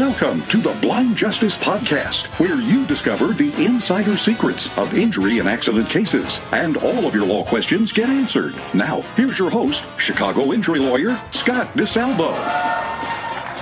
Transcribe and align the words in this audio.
Welcome 0.00 0.40
to 0.46 0.56
the 0.56 0.72
Blind 0.80 1.14
Justice 1.14 1.58
Podcast, 1.58 2.28
where 2.40 2.58
you 2.58 2.86
discover 2.86 3.34
the 3.34 3.52
insider 3.62 4.16
secrets 4.16 4.74
of 4.78 4.94
injury 4.94 5.40
and 5.40 5.46
accident 5.46 5.90
cases, 5.90 6.40
and 6.52 6.78
all 6.78 7.04
of 7.04 7.14
your 7.14 7.26
law 7.26 7.44
questions 7.44 7.92
get 7.92 8.08
answered. 8.08 8.54
Now, 8.72 9.02
here's 9.14 9.38
your 9.38 9.50
host, 9.50 9.84
Chicago 9.98 10.54
injury 10.54 10.78
lawyer 10.80 11.14
Scott 11.32 11.66
DeSalvo. 11.74 12.32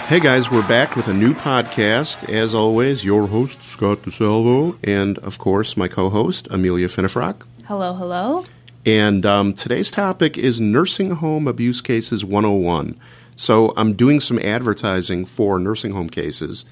Hey 0.07 0.21
guys, 0.21 0.49
we're 0.49 0.67
back 0.69 0.95
with 0.95 1.09
a 1.09 1.13
new 1.13 1.35
podcast. 1.35 2.33
As 2.33 2.55
always, 2.55 3.03
your 3.03 3.27
host, 3.27 3.61
Scott 3.65 4.03
DeSalvo, 4.03 4.79
and 4.85 5.19
of 5.19 5.39
course, 5.39 5.77
my 5.77 5.89
co 5.89 6.09
host, 6.09 6.47
Amelia 6.53 6.87
Finnefrock. 6.87 7.45
Hello, 7.65 7.95
hello. 7.95 8.45
And 8.87 9.27
um, 9.27 9.55
today's 9.55 9.91
topic 9.91 10.39
is 10.39 10.61
Nursing 10.61 11.17
Home 11.17 11.49
Abuse 11.49 11.81
Cases 11.81 12.25
101. 12.25 12.97
So 13.39 13.73
I'm 13.77 13.93
doing 13.93 14.19
some 14.19 14.41
advertising 14.41 15.25
for 15.25 15.61
nursing 15.61 15.93
home 15.93 16.11
cases, 16.11 16.65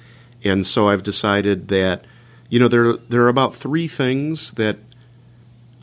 and 0.43 0.67
so 0.67 0.89
I've 0.89 1.05
decided 1.05 1.69
that 1.69 2.05
you 2.51 2.59
know 2.59 2.67
there 2.67 2.95
there 2.95 3.23
are 3.23 3.29
about 3.29 3.55
three 3.55 3.87
things 3.87 4.51
that 4.55 4.77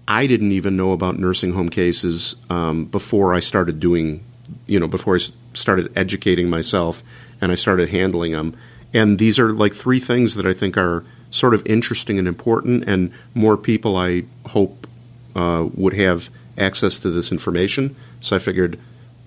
I 0.10 0.28
didn't 0.28 0.52
even 0.52 0.76
know 0.76 0.92
about 0.92 1.18
nursing 1.18 1.54
home 1.54 1.70
cases 1.70 2.36
um, 2.50 2.84
before 2.84 3.34
I 3.34 3.40
started 3.40 3.80
doing 3.80 4.26
you 4.68 4.78
know 4.78 4.90
before 4.90 5.16
I 5.16 5.20
started 5.54 5.90
educating 5.96 6.50
myself 6.50 7.02
and 7.40 7.50
I 7.50 7.56
started 7.56 7.88
handling 7.90 8.34
them. 8.34 8.54
And 8.94 9.18
these 9.18 9.40
are 9.40 9.54
like 9.54 9.74
three 9.74 10.02
things 10.02 10.36
that 10.36 10.46
I 10.46 10.54
think 10.54 10.78
are 10.78 11.06
sort 11.32 11.54
of 11.54 11.66
interesting 11.66 12.20
and 12.20 12.28
important, 12.28 12.84
and 12.90 13.14
more 13.34 13.56
people 13.56 13.96
I 13.96 14.26
hope 14.48 14.86
uh, 15.34 15.70
would 15.76 15.94
have 15.94 16.30
access 16.58 17.00
to 17.00 17.10
this 17.10 17.32
information. 17.32 17.96
So 18.20 18.36
I 18.36 18.40
figured 18.40 18.78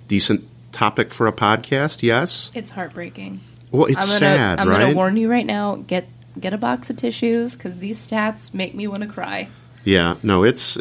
decent 0.06 0.46
topic 0.76 1.10
for 1.10 1.26
a 1.26 1.32
podcast, 1.32 2.02
yes? 2.02 2.50
It's 2.54 2.70
heartbreaking. 2.70 3.40
Well, 3.72 3.86
it's 3.86 3.96
I'm 4.02 4.06
gonna, 4.08 4.18
sad, 4.18 4.60
I'm 4.60 4.68
right? 4.68 4.80
gonna 4.80 4.94
warn 4.94 5.16
you 5.16 5.30
right 5.30 5.46
now. 5.46 5.76
Get 5.76 6.06
get 6.38 6.52
a 6.52 6.58
box 6.58 6.90
of 6.90 6.96
tissues 6.96 7.56
because 7.56 7.78
these 7.78 8.06
stats 8.06 8.52
make 8.52 8.74
me 8.74 8.86
want 8.86 9.02
to 9.02 9.08
cry. 9.08 9.48
Yeah, 9.84 10.16
no, 10.22 10.44
it's 10.44 10.76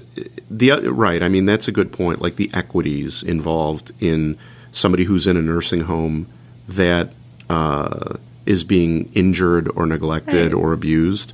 the 0.52 0.72
right. 0.92 1.24
I 1.24 1.30
mean, 1.30 1.46
that's 1.46 1.68
a 1.68 1.72
good 1.72 1.92
point. 1.94 2.22
Like 2.22 2.36
the 2.36 2.50
equities 2.54 3.24
involved 3.24 3.92
in 4.00 4.38
somebody 4.72 5.06
who's 5.06 5.28
in 5.28 5.38
a 5.38 5.42
nursing 5.42 5.82
home 5.82 6.28
that 6.68 7.12
uh, 7.50 8.16
is 8.46 8.64
being 8.64 9.10
injured 9.14 9.70
or 9.76 9.86
neglected 9.86 10.52
Right. 10.52 10.54
or 10.54 10.74
abused. 10.74 11.32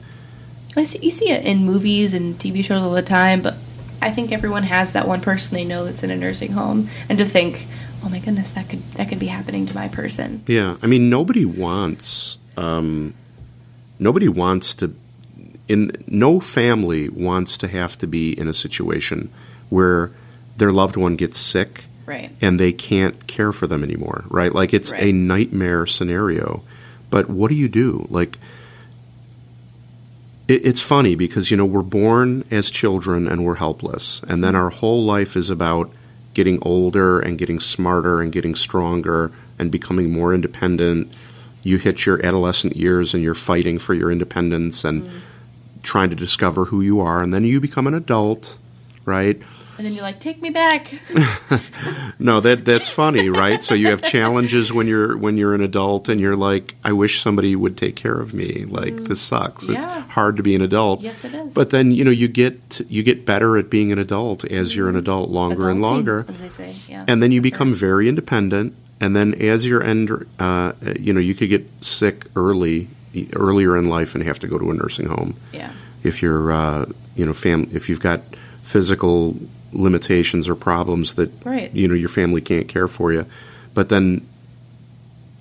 I 0.77 0.83
see, 0.83 0.99
you 1.01 1.11
see 1.11 1.29
it 1.31 1.45
in 1.45 1.65
movies 1.65 2.13
and 2.13 2.37
TV 2.37 2.63
shows 2.63 2.81
all 2.81 2.91
the 2.93 3.01
time, 3.01 3.41
but 3.41 3.55
I 4.01 4.11
think 4.11 4.31
everyone 4.31 4.63
has 4.63 4.93
that 4.93 5.07
one 5.07 5.21
person 5.21 5.55
they 5.55 5.65
know 5.65 5.83
that's 5.85 6.03
in 6.03 6.11
a 6.11 6.15
nursing 6.15 6.51
home, 6.51 6.89
and 7.09 7.17
to 7.17 7.25
think, 7.25 7.67
oh 8.03 8.09
my 8.09 8.19
goodness, 8.19 8.51
that 8.51 8.69
could 8.69 8.83
that 8.93 9.09
could 9.09 9.19
be 9.19 9.27
happening 9.27 9.65
to 9.67 9.75
my 9.75 9.87
person. 9.87 10.43
Yeah, 10.47 10.77
I 10.81 10.87
mean, 10.87 11.09
nobody 11.09 11.45
wants 11.45 12.37
um, 12.57 13.13
nobody 13.99 14.27
wants 14.27 14.73
to. 14.75 14.93
In 15.67 15.91
no 16.07 16.39
family 16.41 17.07
wants 17.07 17.57
to 17.59 17.67
have 17.67 17.97
to 17.99 18.07
be 18.07 18.37
in 18.37 18.47
a 18.47 18.53
situation 18.53 19.31
where 19.69 20.11
their 20.57 20.71
loved 20.71 20.97
one 20.97 21.15
gets 21.15 21.37
sick 21.37 21.85
Right. 22.05 22.29
and 22.41 22.59
they 22.59 22.73
can't 22.73 23.25
care 23.27 23.53
for 23.53 23.67
them 23.67 23.83
anymore, 23.83 24.25
right? 24.27 24.53
Like 24.53 24.73
it's 24.73 24.91
a 24.91 25.13
nightmare 25.13 25.85
scenario. 25.85 26.61
But 27.09 27.29
what 27.29 27.47
do 27.49 27.55
you 27.55 27.69
do? 27.69 28.05
Like 28.09 28.37
it, 30.47 30.65
it's 30.65 30.81
funny 30.81 31.15
because 31.15 31.51
you 31.51 31.57
know 31.57 31.65
we're 31.65 31.81
born 31.83 32.43
as 32.51 32.69
children 32.69 33.27
and 33.27 33.45
we're 33.45 33.55
helpless, 33.55 34.21
and 34.27 34.43
then 34.43 34.55
our 34.55 34.69
whole 34.69 35.05
life 35.05 35.37
is 35.37 35.49
about 35.49 35.89
getting 36.33 36.59
older 36.61 37.19
and 37.19 37.37
getting 37.37 37.59
smarter 37.59 38.21
and 38.21 38.31
getting 38.31 38.55
stronger 38.55 39.31
and 39.59 39.71
becoming 39.71 40.11
more 40.11 40.33
independent. 40.33 41.13
You 41.63 41.77
hit 41.77 42.05
your 42.05 42.25
adolescent 42.25 42.75
years 42.75 43.13
and 43.13 43.23
you're 43.23 43.35
fighting 43.35 43.77
for 43.79 43.93
your 43.93 44.11
independence 44.11 44.83
and 44.83 45.03
mm. 45.03 45.19
trying 45.83 46.09
to 46.09 46.15
discover 46.15 46.65
who 46.65 46.81
you 46.81 46.99
are, 46.99 47.21
and 47.21 47.33
then 47.33 47.43
you 47.43 47.59
become 47.59 47.87
an 47.87 47.93
adult, 47.93 48.57
right? 49.05 49.41
And 49.77 49.85
then 49.85 49.93
you're 49.93 50.03
like, 50.03 50.19
take 50.19 50.41
me 50.41 50.49
back. 50.49 50.93
No, 52.21 52.39
that 52.39 52.65
that's 52.65 52.87
funny, 52.87 53.29
right? 53.29 53.63
So 53.63 53.73
you 53.73 53.87
have 53.87 54.03
challenges 54.03 54.71
when 54.71 54.85
you're 54.85 55.17
when 55.17 55.37
you're 55.37 55.55
an 55.55 55.61
adult, 55.61 56.07
and 56.07 56.21
you're 56.21 56.35
like, 56.35 56.75
I 56.83 56.93
wish 56.93 57.19
somebody 57.19 57.55
would 57.55 57.77
take 57.77 57.95
care 57.95 58.13
of 58.13 58.31
me. 58.35 58.63
Like 58.63 58.95
this 59.05 59.19
sucks. 59.19 59.67
It's 59.67 59.83
hard 59.83 60.37
to 60.37 60.43
be 60.43 60.53
an 60.53 60.61
adult. 60.61 61.01
Yes, 61.01 61.23
it 61.25 61.33
is. 61.33 61.55
But 61.55 61.71
then 61.71 61.91
you 61.91 62.05
know 62.05 62.11
you 62.11 62.27
get 62.27 62.79
you 62.87 63.01
get 63.01 63.25
better 63.25 63.57
at 63.57 63.71
being 63.71 63.91
an 63.91 63.97
adult 63.97 64.45
as 64.45 64.75
you're 64.75 64.87
an 64.87 64.95
adult 64.95 65.31
longer 65.31 65.67
and 65.67 65.81
longer, 65.81 66.25
as 66.27 66.39
they 66.39 66.49
say. 66.49 66.75
Yeah. 66.87 67.05
and 67.07 67.23
then 67.23 67.31
you 67.31 67.41
become 67.41 67.73
very 67.73 68.07
independent. 68.07 68.75
And 68.99 69.15
then 69.15 69.33
as 69.41 69.65
you're 69.65 69.81
end, 69.81 70.11
uh, 70.37 70.73
you 70.99 71.11
know, 71.11 71.19
you 71.19 71.33
could 71.33 71.49
get 71.49 71.65
sick 71.83 72.25
early, 72.35 72.87
earlier 73.33 73.75
in 73.75 73.89
life, 73.89 74.13
and 74.13 74.23
have 74.23 74.37
to 74.39 74.47
go 74.47 74.59
to 74.59 74.69
a 74.69 74.75
nursing 74.75 75.07
home 75.07 75.37
yeah. 75.51 75.71
if 76.03 76.21
you're 76.21 76.51
uh, 76.51 76.85
you 77.15 77.25
know 77.25 77.33
fam- 77.33 77.69
if 77.73 77.89
you've 77.89 77.99
got 77.99 78.21
physical 78.61 79.35
limitations 79.73 80.47
or 80.49 80.55
problems 80.55 81.13
that 81.15 81.31
Right. 81.45 81.73
you 81.73 81.87
know 81.87 81.93
your 81.93 82.09
family 82.09 82.41
can't 82.41 82.67
care 82.67 82.87
for 82.87 83.11
you 83.13 83.25
but 83.73 83.89
then 83.89 84.25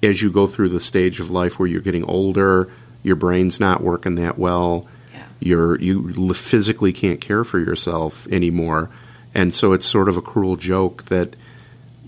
as 0.02 0.22
you 0.22 0.30
go 0.30 0.46
through 0.46 0.68
the 0.70 0.80
stage 0.80 1.20
of 1.20 1.30
life 1.30 1.58
where 1.58 1.68
you're 1.68 1.80
getting 1.80 2.04
older 2.04 2.68
your 3.02 3.16
brain's 3.16 3.58
not 3.60 3.82
working 3.82 4.14
that 4.16 4.38
well 4.38 4.86
Yeah. 5.12 5.22
you're 5.40 5.80
you 5.80 6.32
physically 6.34 6.92
can't 6.92 7.20
care 7.20 7.44
for 7.44 7.58
yourself 7.58 8.26
anymore 8.30 8.88
and 9.34 9.52
so 9.52 9.72
it's 9.72 9.86
sort 9.86 10.08
of 10.08 10.16
a 10.16 10.22
cruel 10.22 10.56
joke 10.56 11.04
that 11.04 11.34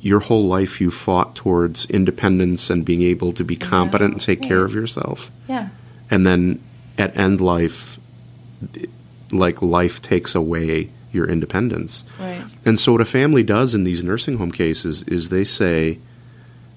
your 0.01 0.21
whole 0.21 0.47
life 0.47 0.81
you 0.81 0.91
fought 0.91 1.37
towards 1.37 1.87
independence 1.87 2.71
and 2.71 2.85
being 2.85 3.03
able 3.03 3.33
to 3.33 3.45
be 3.45 3.55
competent 3.57 4.13
and 4.13 4.21
take 4.21 4.43
care 4.43 4.65
of 4.65 4.75
yourself 4.75 5.31
Yeah. 5.49 5.69
and 6.11 6.25
then 6.27 6.61
at 6.99 7.17
end 7.17 7.41
life 7.41 7.99
like 9.31 9.63
life 9.63 10.01
takes 10.03 10.35
away 10.35 10.91
your 11.13 11.27
independence 11.29 12.03
Right. 12.19 12.45
and 12.65 12.79
so 12.79 12.93
what 12.93 13.01
a 13.01 13.05
family 13.05 13.43
does 13.43 13.75
in 13.75 13.85
these 13.85 14.03
nursing 14.03 14.39
home 14.39 14.53
cases 14.53 15.03
is 15.05 15.29
they 15.29 15.45
say 15.45 15.99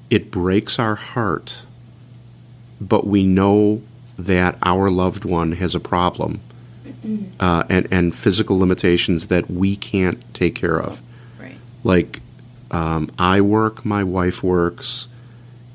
it 0.09 0.29
breaks 0.31 0.77
our 0.79 0.95
heart 0.95 1.63
but 2.81 3.07
we 3.07 3.23
know 3.23 3.81
that 4.17 4.57
our 4.63 4.89
loved 4.89 5.25
one 5.25 5.53
has 5.53 5.75
a 5.75 5.79
problem 5.79 6.39
uh, 7.39 7.63
and, 7.69 7.87
and 7.91 8.15
physical 8.15 8.57
limitations 8.57 9.27
that 9.27 9.49
we 9.49 9.75
can't 9.75 10.21
take 10.33 10.55
care 10.55 10.79
of 10.79 10.99
Right. 11.39 11.55
like 11.83 12.21
um, 12.71 13.11
I 13.19 13.41
work, 13.41 13.85
my 13.85 14.03
wife 14.03 14.43
works, 14.43 15.07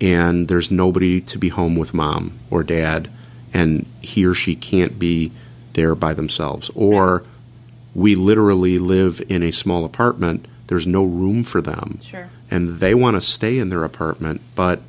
and 0.00 0.48
there's 0.48 0.71
nobody 0.71 1.21
to 1.22 1.38
be 1.38 1.48
home 1.48 1.77
with 1.77 1.94
mom 1.94 2.32
or 2.50 2.65
dad, 2.65 3.09
and 3.54 3.87
he 4.00 4.27
or 4.27 4.34
she 4.34 4.56
can't 4.56 4.98
be 4.98 5.31
there 5.75 5.94
by 5.94 6.12
themselves. 6.15 6.69
Or 6.75 7.22
we 7.95 8.15
literally 8.15 8.78
live 8.78 9.21
in 9.28 9.43
a 9.43 9.51
small 9.51 9.84
apartment, 9.84 10.47
there's 10.69 10.87
no 10.87 11.03
room 11.05 11.43
for 11.45 11.61
them, 11.61 11.99
Sure. 12.03 12.28
and 12.51 12.78
they 12.81 12.95
want 12.95 13.17
to 13.17 13.21
stay 13.21 13.59
in 13.59 13.69
their 13.71 13.83
apartment, 13.84 14.41
but 14.55 14.81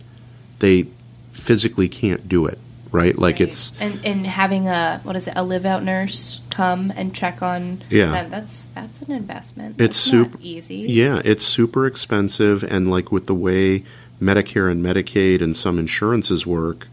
they 0.59 0.85
physically 1.31 1.89
can't 1.89 2.29
do 2.29 2.45
it, 2.45 2.59
right? 2.91 3.17
Like 3.17 3.35
Right. 3.35 3.41
it's. 3.49 3.71
and 3.79 3.99
and 4.05 4.27
having 4.27 4.67
a 4.67 4.99
what 5.03 5.15
is 5.15 5.27
it 5.27 5.33
a 5.35 5.43
live 5.43 5.65
out 5.65 5.83
nurse 5.83 6.39
come 6.51 6.91
and 6.95 7.13
check 7.15 7.41
on 7.41 7.81
Yeah. 7.89 8.11
them, 8.11 8.29
that's 8.29 8.67
that's 8.75 9.01
an 9.01 9.11
investment. 9.11 9.75
It's 9.79 9.95
That's 9.95 9.97
super 9.97 10.37
easy. 10.41 10.85
Yeah, 10.87 11.21
it's 11.25 11.45
super 11.45 11.87
expensive, 11.87 12.63
and 12.63 12.91
like 12.91 13.11
with 13.11 13.25
the 13.25 13.33
way 13.33 13.83
Medicare 14.21 14.69
and 14.71 14.85
Medicaid 14.85 15.41
and 15.41 15.55
some 15.57 15.79
insurances 15.79 16.45
work, 16.45 16.87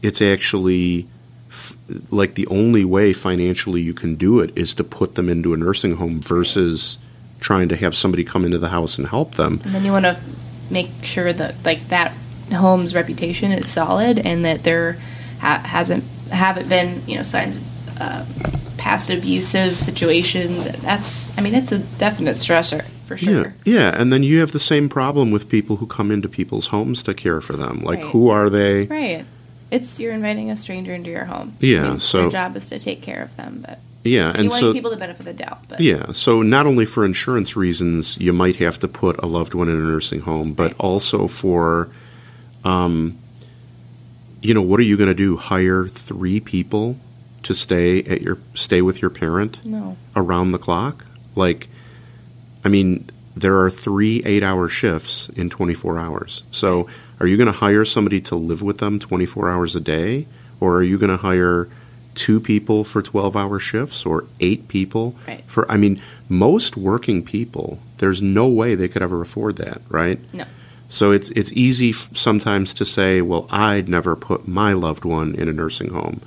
it's 0.00 0.22
actually 0.22 1.06
f- 1.54 1.76
like 2.10 2.34
the 2.34 2.46
only 2.48 2.84
way 2.84 3.12
financially 3.12 3.80
you 3.80 3.94
can 3.94 4.16
do 4.16 4.40
it 4.40 4.50
is 4.56 4.74
to 4.74 4.84
put 4.84 5.14
them 5.14 5.28
into 5.28 5.54
a 5.54 5.56
nursing 5.56 5.96
home 5.96 6.20
versus 6.20 6.98
trying 7.40 7.68
to 7.68 7.76
have 7.76 7.94
somebody 7.94 8.24
come 8.24 8.44
into 8.44 8.58
the 8.58 8.68
house 8.68 8.98
and 8.98 9.06
help 9.08 9.34
them. 9.36 9.60
And 9.64 9.74
then 9.74 9.84
you 9.84 9.92
want 9.92 10.04
to 10.04 10.18
make 10.70 10.90
sure 11.02 11.32
that 11.32 11.54
like 11.64 11.88
that 11.88 12.12
home's 12.52 12.94
reputation 12.94 13.52
is 13.52 13.68
solid 13.68 14.18
and 14.18 14.44
that 14.44 14.62
there 14.64 14.98
ha- 15.40 15.62
hasn't 15.64 16.04
haven't 16.30 16.68
been 16.68 17.02
you 17.06 17.16
know 17.16 17.22
signs 17.22 17.56
of 17.58 17.62
uh, 18.00 18.24
past 18.78 19.10
abusive 19.10 19.80
situations. 19.80 20.66
That's 20.82 21.36
I 21.38 21.40
mean 21.42 21.54
it's 21.54 21.72
a 21.72 21.78
definite 21.78 22.36
stressor 22.36 22.84
for 23.06 23.16
sure. 23.16 23.54
Yeah, 23.64 23.74
yeah, 23.92 24.00
and 24.00 24.10
then 24.12 24.22
you 24.22 24.40
have 24.40 24.52
the 24.52 24.58
same 24.58 24.88
problem 24.88 25.30
with 25.30 25.48
people 25.50 25.76
who 25.76 25.86
come 25.86 26.10
into 26.10 26.28
people's 26.28 26.68
homes 26.68 27.02
to 27.02 27.12
care 27.14 27.42
for 27.42 27.52
them. 27.54 27.82
Like, 27.84 27.98
Right. 28.00 28.10
who 28.12 28.30
are 28.30 28.48
they? 28.48 28.86
Right. 28.86 29.26
It's 29.74 29.98
you're 29.98 30.12
inviting 30.12 30.50
a 30.50 30.56
stranger 30.56 30.94
into 30.94 31.10
your 31.10 31.24
home. 31.24 31.56
Yeah, 31.58 31.86
I 31.86 31.90
mean, 31.90 32.00
so- 32.00 32.22
your 32.22 32.30
job 32.30 32.56
is 32.56 32.68
to 32.68 32.78
take 32.78 33.02
care 33.02 33.22
of 33.22 33.36
them, 33.36 33.64
but 33.66 33.80
Yeah, 34.04 34.30
and 34.30 34.44
you 34.44 34.50
want 34.50 34.60
so 34.60 34.72
people 34.72 34.90
the 34.90 34.96
benefit 34.96 35.20
of 35.20 35.26
the 35.26 35.42
doubt. 35.44 35.64
But 35.68 35.80
Yeah, 35.80 36.12
so 36.12 36.42
not 36.42 36.66
only 36.66 36.84
for 36.84 37.04
insurance 37.04 37.56
reasons, 37.56 38.16
you 38.18 38.32
might 38.32 38.56
have 38.56 38.78
to 38.80 38.88
put 38.88 39.18
a 39.22 39.26
loved 39.26 39.52
one 39.54 39.68
in 39.68 39.74
a 39.74 39.82
nursing 39.82 40.20
home, 40.20 40.52
but 40.52 40.62
Right. 40.72 40.74
also 40.78 41.26
for, 41.26 41.88
um, 42.64 43.16
you 44.42 44.54
know, 44.54 44.62
what 44.62 44.78
are 44.78 44.84
you 44.84 44.96
going 44.96 45.08
to 45.08 45.14
do? 45.14 45.36
Hire 45.36 45.88
three 45.88 46.38
people 46.38 46.96
to 47.42 47.54
stay 47.54 48.02
at 48.04 48.22
your 48.22 48.38
stay 48.54 48.80
with 48.80 49.02
your 49.02 49.10
parent 49.10 49.58
no, 49.64 49.96
around 50.14 50.52
the 50.52 50.58
clock? 50.58 51.06
Like, 51.34 51.68
I 52.64 52.68
mean, 52.68 53.06
there 53.36 53.58
are 53.60 53.70
three 53.70 54.22
eight 54.24 54.42
hour 54.42 54.68
shifts 54.68 55.28
in 55.36 55.50
24 55.50 55.98
hours. 55.98 56.42
So, 56.50 56.88
are 57.20 57.26
you 57.26 57.36
going 57.36 57.46
to 57.46 57.52
hire 57.52 57.84
somebody 57.84 58.20
to 58.22 58.34
live 58.36 58.62
with 58.62 58.78
them 58.78 58.98
24 58.98 59.50
hours 59.50 59.76
a 59.76 59.80
day? 59.80 60.26
Or 60.60 60.76
are 60.76 60.82
you 60.82 60.98
going 60.98 61.10
to 61.10 61.16
hire 61.16 61.68
two 62.14 62.40
people 62.40 62.84
for 62.84 63.02
12 63.02 63.36
hour 63.36 63.58
shifts 63.58 64.06
or 64.06 64.24
eight 64.40 64.68
people? 64.68 65.14
Right. 65.26 65.44
For, 65.46 65.70
I 65.70 65.76
mean, 65.76 66.00
most 66.28 66.76
working 66.76 67.24
people, 67.24 67.78
there's 67.98 68.22
no 68.22 68.46
way 68.48 68.74
they 68.74 68.88
could 68.88 69.02
ever 69.02 69.20
afford 69.20 69.56
that, 69.56 69.82
right? 69.88 70.18
No. 70.32 70.44
So 70.88 71.10
it's 71.10 71.30
it's 71.30 71.50
easy 71.52 71.90
f- 71.90 72.16
sometimes 72.16 72.72
to 72.74 72.84
say, 72.84 73.20
well, 73.20 73.48
I'd 73.50 73.88
never 73.88 74.14
put 74.14 74.46
my 74.46 74.74
loved 74.74 75.04
one 75.04 75.34
in 75.34 75.48
a 75.48 75.52
nursing 75.52 75.90
home. 75.90 76.20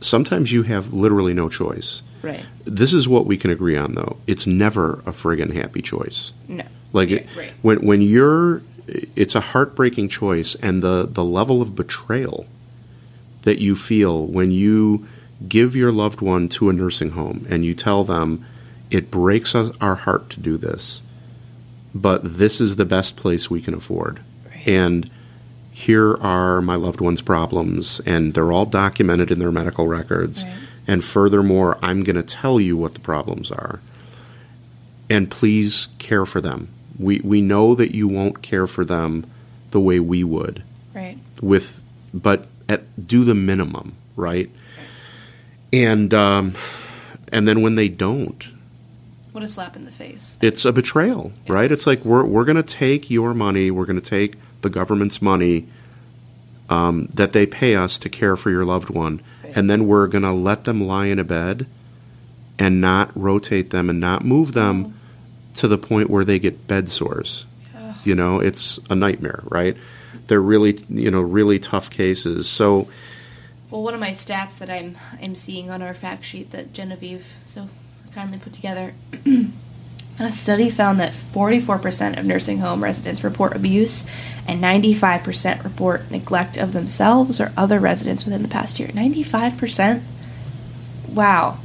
Sometimes 0.00 0.52
you 0.52 0.62
have 0.64 0.92
literally 0.92 1.34
no 1.34 1.48
choice. 1.48 2.02
Right. 2.22 2.44
This 2.64 2.92
is 2.94 3.08
what 3.08 3.26
we 3.26 3.36
can 3.36 3.50
agree 3.50 3.76
on, 3.76 3.94
though. 3.94 4.16
It's 4.26 4.46
never 4.46 4.94
a 5.06 5.12
friggin' 5.12 5.54
happy 5.54 5.82
choice. 5.82 6.32
No. 6.48 6.64
Like 6.92 7.10
Yeah, 7.10 7.18
it- 7.18 7.26
right. 7.36 7.52
when 7.62 7.78
when 7.86 8.02
you're, 8.02 8.62
it's 9.14 9.34
a 9.34 9.40
heartbreaking 9.40 10.08
choice, 10.08 10.54
and 10.56 10.82
the 10.82 11.06
the 11.10 11.24
level 11.24 11.60
of 11.62 11.74
betrayal 11.76 12.46
that 13.42 13.58
you 13.60 13.76
feel 13.76 14.26
when 14.26 14.50
you 14.50 15.06
give 15.48 15.76
your 15.76 15.92
loved 15.92 16.20
one 16.20 16.48
to 16.48 16.68
a 16.68 16.72
nursing 16.72 17.10
home 17.10 17.46
and 17.48 17.64
you 17.64 17.72
tell 17.74 18.02
them 18.04 18.44
it 18.90 19.10
breaks 19.10 19.54
us, 19.54 19.74
our 19.80 19.94
heart 19.94 20.28
to 20.30 20.40
do 20.40 20.56
this, 20.56 21.00
but 21.94 22.20
this 22.38 22.60
is 22.60 22.76
the 22.76 22.84
best 22.84 23.16
place 23.16 23.48
we 23.50 23.60
can 23.60 23.74
afford, 23.74 24.20
Right. 24.46 24.66
and 24.68 25.10
here 25.78 26.16
are 26.16 26.60
my 26.60 26.74
loved 26.74 27.00
one's 27.00 27.22
problems, 27.22 28.00
and 28.04 28.34
they're 28.34 28.50
all 28.52 28.66
documented 28.66 29.30
in 29.30 29.38
their 29.38 29.52
medical 29.52 29.86
records. 29.86 30.42
Right. 30.42 30.52
And 30.88 31.04
furthermore, 31.04 31.78
I'm 31.82 32.02
going 32.02 32.16
to 32.16 32.22
tell 32.24 32.58
you 32.60 32.76
what 32.76 32.94
the 32.94 33.00
problems 33.00 33.50
are 33.52 33.78
and 35.10 35.30
please 35.30 35.88
care 35.98 36.26
for 36.26 36.40
them. 36.40 36.68
We 36.98 37.20
we 37.22 37.40
know 37.40 37.74
that 37.76 37.94
you 37.94 38.08
won't 38.08 38.42
care 38.42 38.66
for 38.66 38.84
them 38.84 39.24
the 39.70 39.80
way 39.80 40.00
we 40.00 40.24
would 40.24 40.62
Right. 40.94 41.16
with 41.40 41.80
but 42.12 42.46
at 42.68 42.82
do 43.06 43.24
the 43.24 43.34
minimum, 43.34 43.92
right? 44.16 44.50
And 45.72 46.12
um, 46.12 46.54
and 47.30 47.46
then 47.46 47.62
when 47.62 47.74
they 47.76 47.88
don't, 47.88 48.48
What 49.32 49.44
a 49.44 49.48
slap 49.48 49.76
in 49.76 49.84
the 49.84 49.92
face. 49.92 50.38
it's 50.42 50.64
a 50.64 50.72
betrayal, 50.72 51.32
right? 51.46 51.70
It's 51.70 51.82
It's- 51.82 51.86
like 51.86 52.04
we're 52.04 52.24
we're 52.24 52.44
going 52.44 52.56
to 52.56 52.62
take 52.62 53.10
your 53.10 53.32
money, 53.34 53.70
we're 53.70 53.86
going 53.86 54.00
to 54.00 54.10
take 54.10 54.34
the 54.62 54.70
government's 54.70 55.20
money 55.22 55.66
um, 56.68 57.06
that 57.14 57.32
they 57.32 57.46
pay 57.46 57.74
us 57.76 57.98
to 57.98 58.08
care 58.08 58.36
for 58.36 58.50
your 58.50 58.64
loved 58.64 58.90
one, 58.90 59.20
Right. 59.42 59.56
and 59.56 59.70
then 59.70 59.86
we're 59.86 60.06
going 60.06 60.22
to 60.24 60.32
let 60.32 60.64
them 60.64 60.80
lie 60.86 61.06
in 61.06 61.18
a 61.18 61.24
bed 61.24 61.66
and 62.58 62.80
not 62.80 63.10
rotate 63.14 63.70
them 63.70 63.88
and 63.88 63.98
not 64.00 64.24
move 64.24 64.52
them 64.52 64.94
to 65.56 65.66
the 65.68 65.78
point 65.78 66.10
where 66.10 66.24
they 66.24 66.38
get 66.38 66.66
bed 66.66 66.88
sores. 66.90 67.44
You 68.04 68.14
know, 68.14 68.38
it's 68.40 68.78
a 68.90 68.94
nightmare, 68.94 69.40
right? 69.44 69.76
They're 70.26 70.40
really, 70.42 70.78
you 70.88 71.10
know, 71.10 71.20
really 71.20 71.58
tough 71.58 71.90
cases. 71.90 72.48
So, 72.48 72.88
Well, 73.70 73.82
one 73.82 73.92
of 73.94 74.00
my 74.00 74.10
stats 74.12 74.58
that 74.58 74.70
I'm 74.70 74.96
I'm 75.22 75.34
seeing 75.34 75.68
on 75.70 75.82
our 75.82 75.94
fact 75.94 76.24
sheet 76.24 76.50
that 76.52 76.72
Genevieve 76.72 77.26
so 77.44 77.68
kindly 78.14 78.38
put 78.38 78.52
together, 78.52 78.94
a 80.26 80.32
study 80.32 80.70
found 80.70 80.98
that 81.00 81.12
44% 81.12 82.18
of 82.18 82.24
nursing 82.24 82.58
home 82.58 82.82
residents 82.82 83.22
report 83.22 83.54
abuse, 83.54 84.04
and 84.46 84.60
95% 84.62 85.62
report 85.62 86.10
neglect 86.10 86.56
of 86.56 86.72
themselves 86.72 87.40
or 87.40 87.52
other 87.56 87.78
residents 87.78 88.24
within 88.24 88.42
the 88.42 88.48
past 88.48 88.80
year. 88.80 88.88
95%. 88.88 90.02
Wow. 91.12 91.58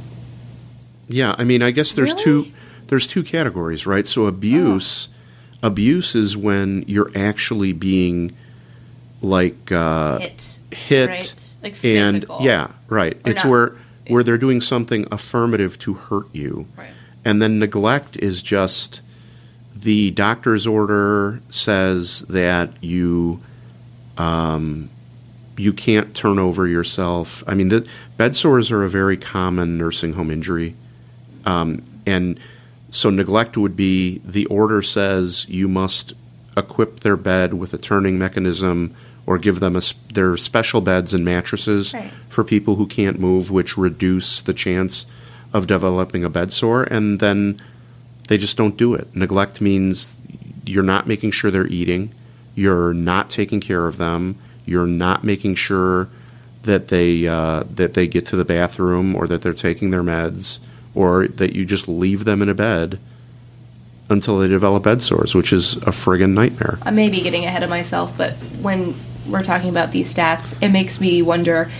Yeah, 1.08 1.34
I 1.36 1.44
mean, 1.44 1.62
I 1.62 1.70
guess 1.70 1.92
there's 1.92 2.14
two 2.14 2.52
there's 2.86 3.06
two 3.06 3.22
categories, 3.22 3.86
right? 3.86 4.06
So 4.06 4.26
abuse 4.26 5.08
abuse 5.62 6.14
is 6.14 6.36
when 6.36 6.84
you're 6.86 7.10
actually 7.14 7.72
being 7.72 8.36
like 9.22 9.72
uh, 9.72 10.18
Hit. 10.18 10.58
hit 10.70 11.08
Right? 11.08 11.54
Like 11.62 11.84
and 11.84 12.26
yeah, 12.40 12.68
right. 12.88 13.14
Or 13.24 13.30
it's 13.30 13.44
not- 13.44 13.50
where 13.50 13.76
where 14.08 14.22
they're 14.22 14.38
doing 14.38 14.60
something 14.60 15.06
affirmative 15.10 15.78
to 15.80 15.94
hurt 15.94 16.26
you. 16.34 16.66
Right. 16.76 16.88
And 17.24 17.40
then 17.40 17.58
neglect 17.58 18.16
is 18.18 18.42
just 18.42 19.00
the 19.74 20.10
doctor's 20.12 20.66
order 20.66 21.40
says 21.50 22.20
that 22.28 22.70
you 22.82 23.40
um, 24.18 24.90
you 25.56 25.72
can't 25.72 26.14
turn 26.14 26.38
over 26.38 26.66
yourself. 26.66 27.42
I 27.46 27.54
mean, 27.54 27.68
the 27.68 27.86
bed 28.16 28.34
sores 28.36 28.70
are 28.70 28.84
a 28.84 28.88
very 28.88 29.16
common 29.16 29.78
nursing 29.78 30.12
home 30.12 30.30
injury, 30.30 30.74
um, 31.44 31.82
and 32.06 32.38
so 32.90 33.10
neglect 33.10 33.56
would 33.56 33.76
be 33.76 34.20
the 34.24 34.46
order 34.46 34.82
says 34.82 35.46
you 35.48 35.66
must 35.68 36.12
equip 36.56 37.00
their 37.00 37.16
bed 37.16 37.54
with 37.54 37.74
a 37.74 37.78
turning 37.78 38.18
mechanism 38.18 38.94
or 39.26 39.38
give 39.38 39.58
them 39.58 39.74
a, 39.74 39.80
their 40.12 40.36
special 40.36 40.80
beds 40.80 41.12
and 41.14 41.24
mattresses 41.24 41.92
Right. 41.94 42.12
for 42.28 42.44
people 42.44 42.76
who 42.76 42.86
can't 42.86 43.18
move, 43.18 43.50
which 43.50 43.76
reduce 43.76 44.42
the 44.42 44.52
chance 44.52 45.06
of 45.54 45.66
developing 45.66 46.24
a 46.24 46.28
bed 46.28 46.52
sore, 46.52 46.82
and 46.82 47.20
then 47.20 47.62
they 48.28 48.36
just 48.36 48.56
don't 48.58 48.76
do 48.76 48.92
it. 48.92 49.14
Neglect 49.14 49.60
means 49.60 50.18
you're 50.66 50.82
not 50.82 51.06
making 51.06 51.30
sure 51.30 51.50
they're 51.50 51.66
eating, 51.68 52.12
you're 52.54 52.92
not 52.92 53.30
taking 53.30 53.60
care 53.60 53.86
of 53.86 53.96
them, 53.96 54.36
you're 54.66 54.86
not 54.86 55.24
making 55.24 55.54
sure 55.54 56.08
that 56.62 56.88
they 56.88 57.26
uh, 57.26 57.62
that 57.70 57.94
they 57.94 58.06
get 58.06 58.26
to 58.26 58.36
the 58.36 58.44
bathroom 58.44 59.14
or 59.14 59.26
that 59.26 59.42
they're 59.42 59.54
taking 59.54 59.90
their 59.90 60.02
meds, 60.02 60.58
or 60.94 61.28
that 61.28 61.54
you 61.54 61.64
just 61.64 61.86
leave 61.86 62.24
them 62.24 62.42
in 62.42 62.48
a 62.48 62.54
bed 62.54 62.98
until 64.10 64.38
they 64.38 64.48
develop 64.48 64.82
bed 64.82 65.00
sores, 65.00 65.34
which 65.34 65.52
is 65.52 65.76
a 65.76 65.90
friggin' 65.90 66.32
nightmare. 66.32 66.78
I 66.82 66.90
may 66.90 67.08
be 67.08 67.20
getting 67.20 67.44
ahead 67.44 67.62
of 67.62 67.70
myself, 67.70 68.16
but 68.18 68.32
when 68.60 68.94
we're 69.26 69.42
talking 69.42 69.70
about 69.70 69.92
these 69.92 70.12
stats, 70.14 70.60
it 70.62 70.70
makes 70.70 71.00
me 71.00 71.22
wonder, 71.22 71.70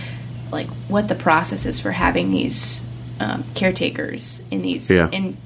like, 0.51 0.67
what 0.87 1.07
the 1.07 1.15
process 1.15 1.65
is 1.65 1.79
for 1.79 1.91
having 1.91 2.31
these 2.31 2.81
um, 3.19 3.43
caretakers 3.55 4.41
in 4.51 4.61
these 4.61 4.89
Yeah. 4.89 5.09
in 5.11 5.37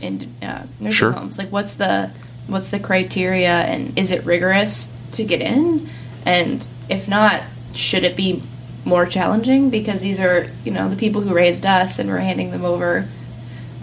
in 0.00 0.34
uh, 0.42 0.64
nursing 0.78 0.90
Sure. 0.90 1.12
homes. 1.12 1.38
Like, 1.38 1.50
what's 1.52 1.74
the 1.74 2.10
what's 2.48 2.68
the 2.68 2.78
criteria, 2.78 3.50
and 3.50 3.98
is 3.98 4.10
it 4.10 4.24
rigorous 4.24 4.92
to 5.12 5.24
get 5.24 5.40
in? 5.40 5.88
And 6.24 6.66
if 6.88 7.08
not, 7.08 7.42
should 7.74 8.04
it 8.04 8.16
be 8.16 8.42
more 8.84 9.06
challenging? 9.06 9.70
Because 9.70 10.00
these 10.00 10.20
are 10.20 10.48
you 10.64 10.72
know 10.72 10.88
the 10.88 10.96
people 10.96 11.20
who 11.22 11.34
raised 11.34 11.64
us, 11.66 11.98
and 11.98 12.08
we're 12.08 12.18
handing 12.18 12.50
them 12.50 12.64
over, 12.64 13.06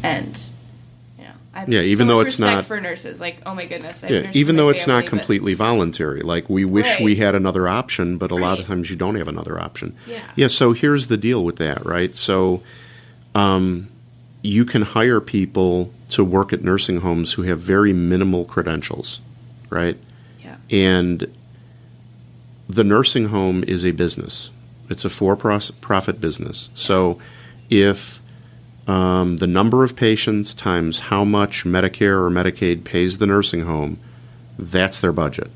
and. 0.02 0.40
you 1.18 1.24
know, 1.26 1.32
I 1.56 1.66
Yeah, 1.68 1.80
so 1.80 1.86
even 1.86 2.08
though 2.08 2.20
it's 2.22 2.40
not- 2.40 2.66
for 2.66 2.80
nurses, 2.80 3.20
like 3.22 3.38
oh 3.46 3.54
my 3.56 3.66
goodness, 3.66 4.04
I 4.04 4.08
Yeah, 4.10 4.32
even 4.34 4.56
though 4.56 4.70
it's 4.70 4.88
not 4.88 4.94
family, 4.94 5.04
but- 5.04 5.10
completely 5.10 5.54
voluntary. 5.56 6.22
Like 6.22 6.50
we 6.50 6.64
wish 6.66 7.00
we 7.00 7.16
had 7.16 7.36
another 7.36 7.68
option, 7.68 8.18
but 8.18 8.32
a 8.32 8.36
lot 8.36 8.60
of 8.60 8.66
times 8.68 8.90
you 8.90 8.96
don't 8.96 9.16
have 9.16 9.28
another 9.28 9.60
option. 9.60 9.94
Yeah. 10.08 10.20
Yeah. 10.36 10.48
So 10.48 10.74
here's 10.74 11.08
the 11.08 11.18
deal 11.18 11.44
with 11.44 11.58
that, 11.58 11.86
right? 11.86 12.16
So, 12.16 12.62
um, 13.36 13.88
you 14.42 14.66
can 14.66 14.82
hire 14.82 15.20
people 15.22 15.92
to 16.10 16.24
work 16.24 16.54
at 16.54 16.64
nursing 16.64 17.00
homes 17.00 17.34
who 17.34 17.44
have 17.44 17.60
very 17.60 17.94
minimal 17.94 18.46
credentials, 18.46 19.20
right? 19.70 19.98
Yeah. 20.44 20.58
And 20.70 21.34
the 22.68 22.84
nursing 22.84 23.30
home 23.30 23.64
is 23.64 23.86
a 23.86 23.92
business. 23.92 24.50
It's 24.90 25.06
a 25.06 25.10
for-profit 25.10 26.20
business. 26.22 26.70
So, 26.76 27.20
if 27.70 28.22
um, 28.88 29.38
the 29.38 29.48
number 29.48 29.84
of 29.84 29.96
patients 29.96 30.54
times 30.54 31.00
how 31.00 31.24
much 31.24 31.64
Medicare 31.64 32.20
or 32.22 32.30
Medicaid 32.30 32.84
pays 32.84 33.18
the 33.18 33.26
nursing 33.26 33.62
home, 33.62 34.00
that's 34.60 35.00
their 35.00 35.14
budget. 35.14 35.50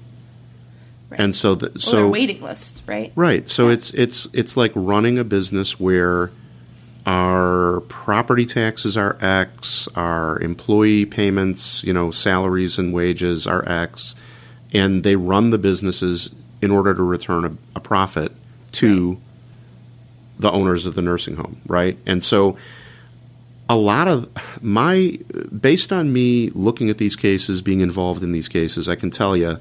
Right. 1.10 1.20
And 1.20 1.36
so, 1.36 1.56
the, 1.56 1.80
so 1.80 1.98
their 1.98 2.08
waiting 2.08 2.42
list, 2.42 2.84
right? 2.88 3.12
Right. 3.16 3.48
So 3.48 3.68
Yeah. 3.68 3.74
it's 3.74 3.92
it's 3.92 4.28
it's 4.34 4.58
like 4.58 4.72
running 4.76 5.18
a 5.20 5.24
business 5.24 5.80
where 5.80 6.32
our 7.08 7.80
property 7.88 8.46
taxes 8.46 8.98
are 8.98 9.18
X, 9.22 9.88
our 9.96 10.38
employee 10.42 11.06
payments, 11.06 11.82
you 11.86 11.94
know, 11.94 12.12
salaries 12.12 12.78
and 12.78 12.94
wages 12.94 13.48
are 13.48 13.68
X, 13.68 14.14
and 14.74 15.06
they 15.06 15.16
run 15.16 15.50
the 15.50 15.58
businesses 15.58 16.30
in 16.62 16.70
order 16.70 16.94
to 16.94 17.02
return 17.02 17.46
a, 17.46 17.78
a 17.78 17.80
profit 17.80 18.34
to 18.74 19.18
the 20.38 20.52
owners 20.52 20.86
of 20.86 20.96
the 20.96 21.02
nursing 21.02 21.38
home, 21.38 21.62
right? 21.66 21.98
And 22.06 22.22
so 22.22 22.58
a 23.70 23.78
lot 23.78 24.10
of 24.10 24.30
my 24.62 25.18
based 25.58 25.94
on 25.94 26.12
me 26.12 26.50
looking 26.50 26.90
at 26.90 26.98
these 26.98 27.16
cases, 27.16 27.62
being 27.62 27.80
involved 27.80 28.22
in 28.22 28.34
these 28.34 28.50
cases, 28.50 28.90
I 28.90 28.98
can 28.98 29.12
tell 29.12 29.38
you 29.38 29.60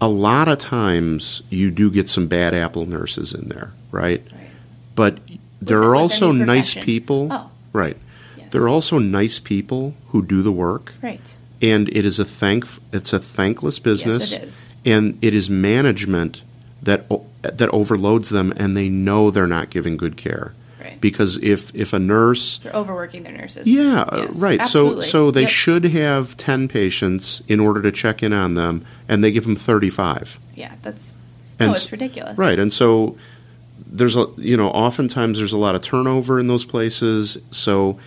a 0.00 0.08
lot 0.08 0.48
of 0.48 0.58
times 0.58 1.42
you 1.48 1.70
do 1.70 1.92
get 1.92 2.08
some 2.08 2.26
bad 2.26 2.54
apple 2.54 2.86
nurses 2.86 3.34
in 3.34 3.48
there, 3.48 3.72
right? 3.92 4.20
Right. 4.32 4.50
But 4.96 5.20
there 5.60 5.82
are 5.82 5.94
also 5.96 6.32
nice 6.32 6.74
people, 6.74 7.28
Oh. 7.30 7.50
right? 7.72 7.96
Yes. 8.36 8.52
There 8.52 8.62
are 8.62 8.68
also 8.68 8.98
nice 8.98 9.38
people 9.38 9.94
who 10.08 10.22
do 10.24 10.42
the 10.42 10.52
work, 10.52 10.94
Right. 11.02 11.34
and 11.60 11.88
it 11.90 12.04
is 12.04 12.18
a 12.18 12.24
thank 12.24 12.64
it's 12.92 13.12
a 13.12 13.18
thankless 13.18 13.78
business, 13.78 14.32
Yes, 14.32 14.42
it 14.42 14.48
is. 14.48 14.72
and 14.84 15.18
it 15.22 15.34
is 15.34 15.50
management 15.50 16.42
that 16.82 17.04
o- 17.10 17.24
that 17.42 17.68
overloads 17.70 18.30
them, 18.30 18.52
and 18.56 18.76
they 18.76 18.88
know 18.88 19.30
they're 19.30 19.46
not 19.46 19.70
giving 19.70 19.96
good 19.96 20.16
care. 20.16 20.52
Right. 20.80 21.00
Because 21.00 21.38
if 21.42 21.70
if 21.74 21.92
a 21.92 21.98
nurse 21.98 22.58
They're 22.62 22.72
overworking 22.74 23.24
their 23.24 23.32
nurses. 23.32 23.66
yeah, 23.68 24.02
uh, 24.02 24.26
Yes, 24.28 24.36
right. 24.40 24.60
absolutely. 24.60 25.02
So 25.04 25.10
so 25.10 25.30
they 25.32 25.40
Yep. 25.42 25.50
should 25.50 25.84
have 25.84 26.36
10 26.36 26.68
patients 26.68 27.42
in 27.48 27.58
order 27.60 27.82
to 27.82 27.90
check 27.92 28.22
in 28.22 28.32
on 28.32 28.54
them 28.54 28.82
and 29.08 29.22
they 29.22 29.30
give 29.32 29.44
them 29.44 29.56
35. 29.56 30.38
Yeah, 30.56 30.72
that's 30.82 31.16
And 31.60 31.68
no, 31.70 31.74
it's 31.74 31.90
ridiculous. 31.90 32.38
Right. 32.38 32.58
And 32.58 32.72
so 32.72 33.16
there's 33.90 34.16
a 34.16 34.26
you 34.36 34.56
know, 34.56 34.70
oftentimes 34.70 35.38
there's 35.38 35.52
a 35.52 35.58
lot 35.58 35.74
of 35.74 35.82
turnover 35.82 36.38
in 36.38 36.46
those 36.46 36.64
places. 36.64 37.38
So 37.50 37.98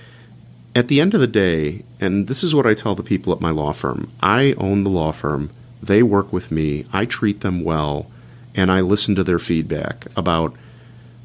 at 0.75 0.87
the 0.87 1.01
end 1.01 1.13
of 1.13 1.19
the 1.19 1.27
day, 1.27 1.83
and 1.99 2.27
this 2.27 2.43
is 2.43 2.55
what 2.55 2.65
I 2.65 2.73
tell 2.73 2.95
the 2.95 3.03
people 3.03 3.33
at 3.33 3.41
my 3.41 3.49
law 3.51 3.73
firm. 3.73 4.11
I 4.21 4.53
own 4.53 4.83
the 4.83 4.89
law 4.89 5.11
firm. 5.11 5.49
They 5.81 6.03
work 6.03 6.31
with 6.31 6.51
me. 6.51 6.85
I 6.93 7.05
treat 7.05 7.41
them 7.41 7.63
well 7.63 8.09
and 8.55 8.71
I 8.71 8.81
listen 8.81 9.15
to 9.15 9.23
their 9.23 9.39
feedback 9.39 10.05
about 10.15 10.55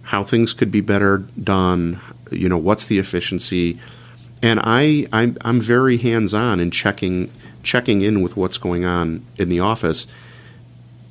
how 0.02 0.22
things 0.22 0.52
could 0.52 0.70
be 0.70 0.80
better 0.80 1.18
done, 1.42 2.00
you 2.30 2.48
know, 2.48 2.58
what's 2.58 2.86
the 2.86 2.98
efficiency. 2.98 3.78
And 4.42 4.60
I 4.62 5.08
I'm, 5.12 5.36
I'm 5.42 5.60
very 5.60 5.96
hands-on 5.96 6.60
in 6.60 6.70
checking 6.70 7.30
checking 7.62 8.00
in 8.00 8.22
with 8.22 8.36
what's 8.36 8.58
going 8.58 8.84
on 8.84 9.24
in 9.36 9.48
the 9.48 9.60
office 9.60 10.06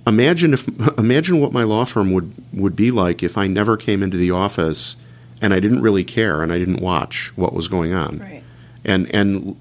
imagine 0.08 0.54
if 0.54 0.68
imagine 0.98 1.40
what 1.40 1.52
my 1.52 1.64
law 1.64 1.86
firm 1.86 2.12
would 2.14 2.32
would 2.54 2.76
be 2.76 2.92
like 2.92 3.24
if 3.24 3.38
I 3.38 3.48
never 3.48 3.78
came 3.78 4.04
into 4.04 4.18
the 4.18 4.32
office 4.32 4.96
and 5.42 5.54
I 5.54 5.60
didn't 5.60 5.82
really 5.82 6.04
care 6.04 6.42
and 6.44 6.52
I 6.52 6.60
didn't 6.60 6.82
watch 6.82 7.32
what 7.36 7.54
was 7.54 7.68
going 7.68 7.94
on. 7.94 8.20
Right. 8.20 8.44
And 8.84 9.14
and 9.14 9.56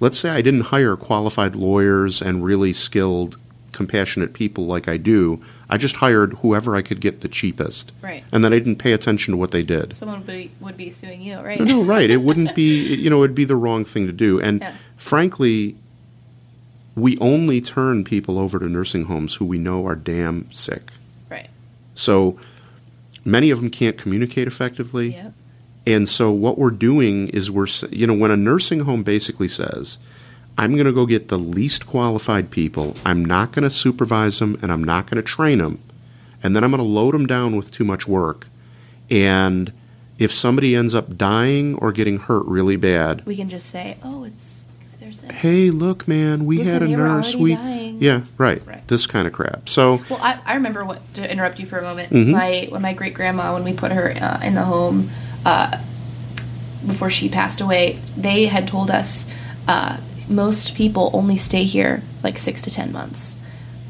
let's 0.00 0.18
say 0.18 0.30
I 0.30 0.40
didn't 0.42 0.62
hire 0.62 0.96
qualified 0.96 1.54
lawyers 1.54 2.20
and 2.22 2.44
really 2.44 2.72
skilled 2.72 3.36
compassionate 3.72 4.32
people 4.32 4.66
like 4.66 4.88
I 4.88 4.96
do. 4.96 5.40
I 5.72 5.76
just 5.76 5.96
hired 5.96 6.32
whoever 6.38 6.74
I 6.74 6.82
could 6.82 7.00
get 7.00 7.20
the 7.20 7.28
cheapest. 7.28 7.92
Right. 8.02 8.24
And 8.32 8.42
then 8.42 8.52
I 8.52 8.58
didn't 8.58 8.76
pay 8.76 8.92
attention 8.92 9.32
to 9.32 9.38
what 9.38 9.52
they 9.52 9.62
did. 9.62 9.92
Someone 9.94 10.18
would 10.18 10.26
be, 10.26 10.50
would 10.60 10.76
be 10.76 10.90
suing 10.90 11.22
you, 11.22 11.38
right? 11.38 11.60
No, 11.60 11.82
right. 11.84 12.10
It 12.10 12.16
wouldn't 12.22 12.56
be, 12.56 12.92
you 12.96 13.08
know, 13.08 13.22
it'd 13.22 13.36
be 13.36 13.44
the 13.44 13.54
wrong 13.54 13.84
thing 13.84 14.06
to 14.06 14.12
do. 14.12 14.40
And 14.40 14.60
Yeah. 14.60 14.74
frankly, 14.96 15.76
we 17.00 17.18
only 17.18 17.60
turn 17.60 18.04
people 18.04 18.38
over 18.38 18.58
to 18.58 18.68
nursing 18.68 19.04
homes 19.04 19.34
who 19.34 19.44
we 19.44 19.58
know 19.58 19.86
are 19.86 19.96
damn 19.96 20.50
sick. 20.52 20.92
Right. 21.28 21.48
So 21.94 22.38
many 23.24 23.50
of 23.50 23.60
them 23.60 23.70
can't 23.70 23.98
communicate 23.98 24.46
effectively. 24.46 25.14
Yep. 25.14 25.32
And 25.86 26.08
so 26.08 26.30
what 26.30 26.58
we're 26.58 26.70
doing 26.70 27.28
is 27.28 27.50
we're, 27.50 27.66
you 27.90 28.06
know, 28.06 28.14
when 28.14 28.30
a 28.30 28.36
nursing 28.36 28.80
home 28.80 29.02
basically 29.02 29.48
says, 29.48 29.98
I'm 30.58 30.74
going 30.74 30.86
to 30.86 30.92
go 30.92 31.06
get 31.06 31.28
the 31.28 31.38
least 31.38 31.86
qualified 31.86 32.50
people, 32.50 32.94
I'm 33.04 33.24
not 33.24 33.52
going 33.52 33.62
to 33.62 33.70
supervise 33.70 34.38
them, 34.38 34.58
and 34.60 34.70
I'm 34.70 34.84
not 34.84 35.06
going 35.06 35.16
to 35.16 35.22
train 35.22 35.58
them, 35.58 35.80
and 36.42 36.54
then 36.54 36.64
I'm 36.64 36.70
going 36.70 36.82
to 36.82 36.84
load 36.84 37.14
them 37.14 37.26
down 37.26 37.56
with 37.56 37.70
too 37.70 37.84
much 37.84 38.06
work. 38.06 38.46
And 39.10 39.72
if 40.18 40.30
somebody 40.30 40.76
ends 40.76 40.94
up 40.94 41.16
dying 41.16 41.76
or 41.76 41.92
getting 41.92 42.18
hurt 42.18 42.44
really 42.44 42.76
bad, 42.76 43.24
We 43.24 43.36
can 43.36 43.48
just 43.48 43.70
say, 43.70 43.96
oh, 44.02 44.24
it's 44.24 44.59
because 45.10 45.20
there's 45.22 45.32
a. 45.32 45.36
hey, 45.36 45.70
look, 45.70 46.06
man, 46.08 46.46
we 46.46 46.58
Listen, 46.58 46.72
had 46.74 46.82
a 46.82 46.86
they 46.86 46.96
nurse. 46.96 47.34
already 47.34 47.42
We, 47.42 47.54
dying. 47.54 47.98
yeah, 48.02 48.22
right, 48.38 48.62
Right. 48.66 48.86
This 48.88 49.06
kind 49.06 49.26
of 49.26 49.32
crap. 49.32 49.68
So, 49.68 50.02
Well, 50.08 50.18
I, 50.22 50.38
I 50.44 50.54
remember 50.54 50.84
what 50.84 51.14
to 51.14 51.30
interrupt 51.30 51.58
you 51.58 51.66
for 51.66 51.78
a 51.78 51.82
moment. 51.82 52.12
Mm-hmm. 52.12 52.30
My 52.32 52.66
when 52.70 52.82
my 52.82 52.92
great 52.92 53.14
grandma 53.14 53.54
when 53.54 53.64
we 53.64 53.72
put 53.72 53.92
her 53.92 54.10
uh, 54.10 54.40
in 54.42 54.54
the 54.54 54.62
home 54.62 55.10
uh, 55.44 55.78
before 56.86 57.10
she 57.10 57.28
passed 57.28 57.60
away, 57.60 57.98
they 58.16 58.46
had 58.46 58.66
told 58.66 58.90
us 58.90 59.30
uh, 59.68 59.98
most 60.28 60.74
people 60.74 61.10
only 61.12 61.36
stay 61.36 61.64
here 61.64 62.02
like 62.22 62.38
six 62.38 62.62
to 62.62 62.70
ten 62.70 62.92
months. 62.92 63.36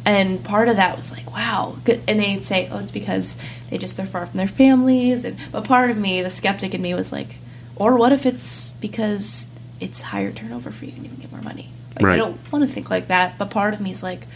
And 0.05 0.43
part 0.43 0.69
of 0.69 0.77
that 0.77 0.97
was 0.97 1.13
like, 1.13 1.31
wow. 1.31 1.77
And 2.09 2.19
they'd 2.19 2.43
say, 2.43 2.69
oh, 2.73 2.79
it's 2.79 2.91
because 2.91 3.37
they 3.69 3.77
just 3.79 3.97
they're 3.97 4.07
far 4.07 4.25
from 4.27 4.39
their 4.39 4.49
families. 4.49 5.25
And 5.25 5.37
but 5.53 5.65
part 5.65 5.91
of 5.91 5.99
me, 5.99 6.23
the 6.23 6.31
skeptic 6.31 6.75
in 6.75 6.81
me, 6.83 6.95
was 6.95 7.13
like, 7.13 7.37
or 7.77 7.97
what 7.97 8.11
if 8.13 8.25
it's 8.27 8.73
because 8.73 9.49
it's 9.81 10.01
higher 10.01 10.33
turnover 10.33 10.71
for 10.71 10.85
you 10.85 10.93
and 10.95 11.03
you 11.05 11.09
can 11.11 11.19
get 11.21 11.33
more 11.33 11.43
money? 11.43 11.69
Like, 11.97 12.05
Right. 12.05 12.15
I 12.15 12.17
don't 12.17 12.53
want 12.53 12.67
to 12.67 12.73
think 12.73 12.91
like 12.91 13.09
that. 13.09 13.39
But 13.39 13.51
part 13.51 13.75
of 13.75 13.81
me 13.81 13.91
is 13.91 14.03
like, 14.03 14.27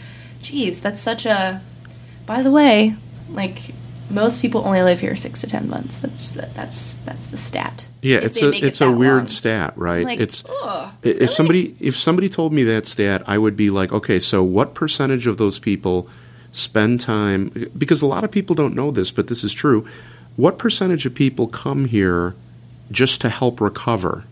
geez, 0.41 0.81
that's 0.81 1.01
such 1.01 1.25
a. 1.25 1.61
By 2.25 2.41
the 2.41 2.51
way, 2.51 2.95
like 3.29 3.59
most 4.09 4.41
people 4.41 4.61
only 4.65 4.81
live 4.83 4.99
here 4.99 5.15
six 5.15 5.41
to 5.41 5.47
ten 5.47 5.69
months. 5.69 5.99
That's 5.99 6.31
that's 6.31 6.95
that's 6.97 7.25
the 7.27 7.37
stat. 7.37 7.85
yeah, 8.01 8.17
it's 8.17 8.41
a 8.41 8.49
make 8.49 8.63
it 8.63 8.67
it's 8.67 8.81
a 8.81 8.91
weird 8.91 9.17
long. 9.17 9.27
stat, 9.27 9.73
right? 9.77 10.05
Like, 10.05 10.19
it's 10.19 10.43
ugh, 10.63 10.91
If 11.03 11.13
really? 11.15 11.27
somebody 11.27 11.75
if 11.79 11.95
somebody 11.95 12.29
told 12.29 12.53
me 12.53 12.63
that 12.63 12.85
stat, 12.85 13.23
I 13.27 13.37
would 13.37 13.55
be 13.57 13.69
like, 13.69 13.91
okay, 13.91 14.19
so 14.19 14.43
what 14.43 14.73
percentage 14.75 15.25
of 15.27 15.37
those 15.37 15.57
people 15.59 16.07
spend 16.51 16.99
time? 16.99 17.51
Because 17.77 18.01
a 18.01 18.07
lot 18.07 18.23
of 18.23 18.31
people 18.31 18.55
don't 18.55 18.75
know 18.75 18.91
this, 18.91 19.11
but 19.11 19.27
this 19.27 19.43
is 19.43 19.53
true. 19.53 19.87
What 20.35 20.57
percentage 20.57 21.05
of 21.05 21.13
people 21.15 21.47
come 21.47 21.85
here 21.85 22.35
just 22.91 23.21
to 23.21 23.29
help 23.29 23.59
recover, 23.61 24.23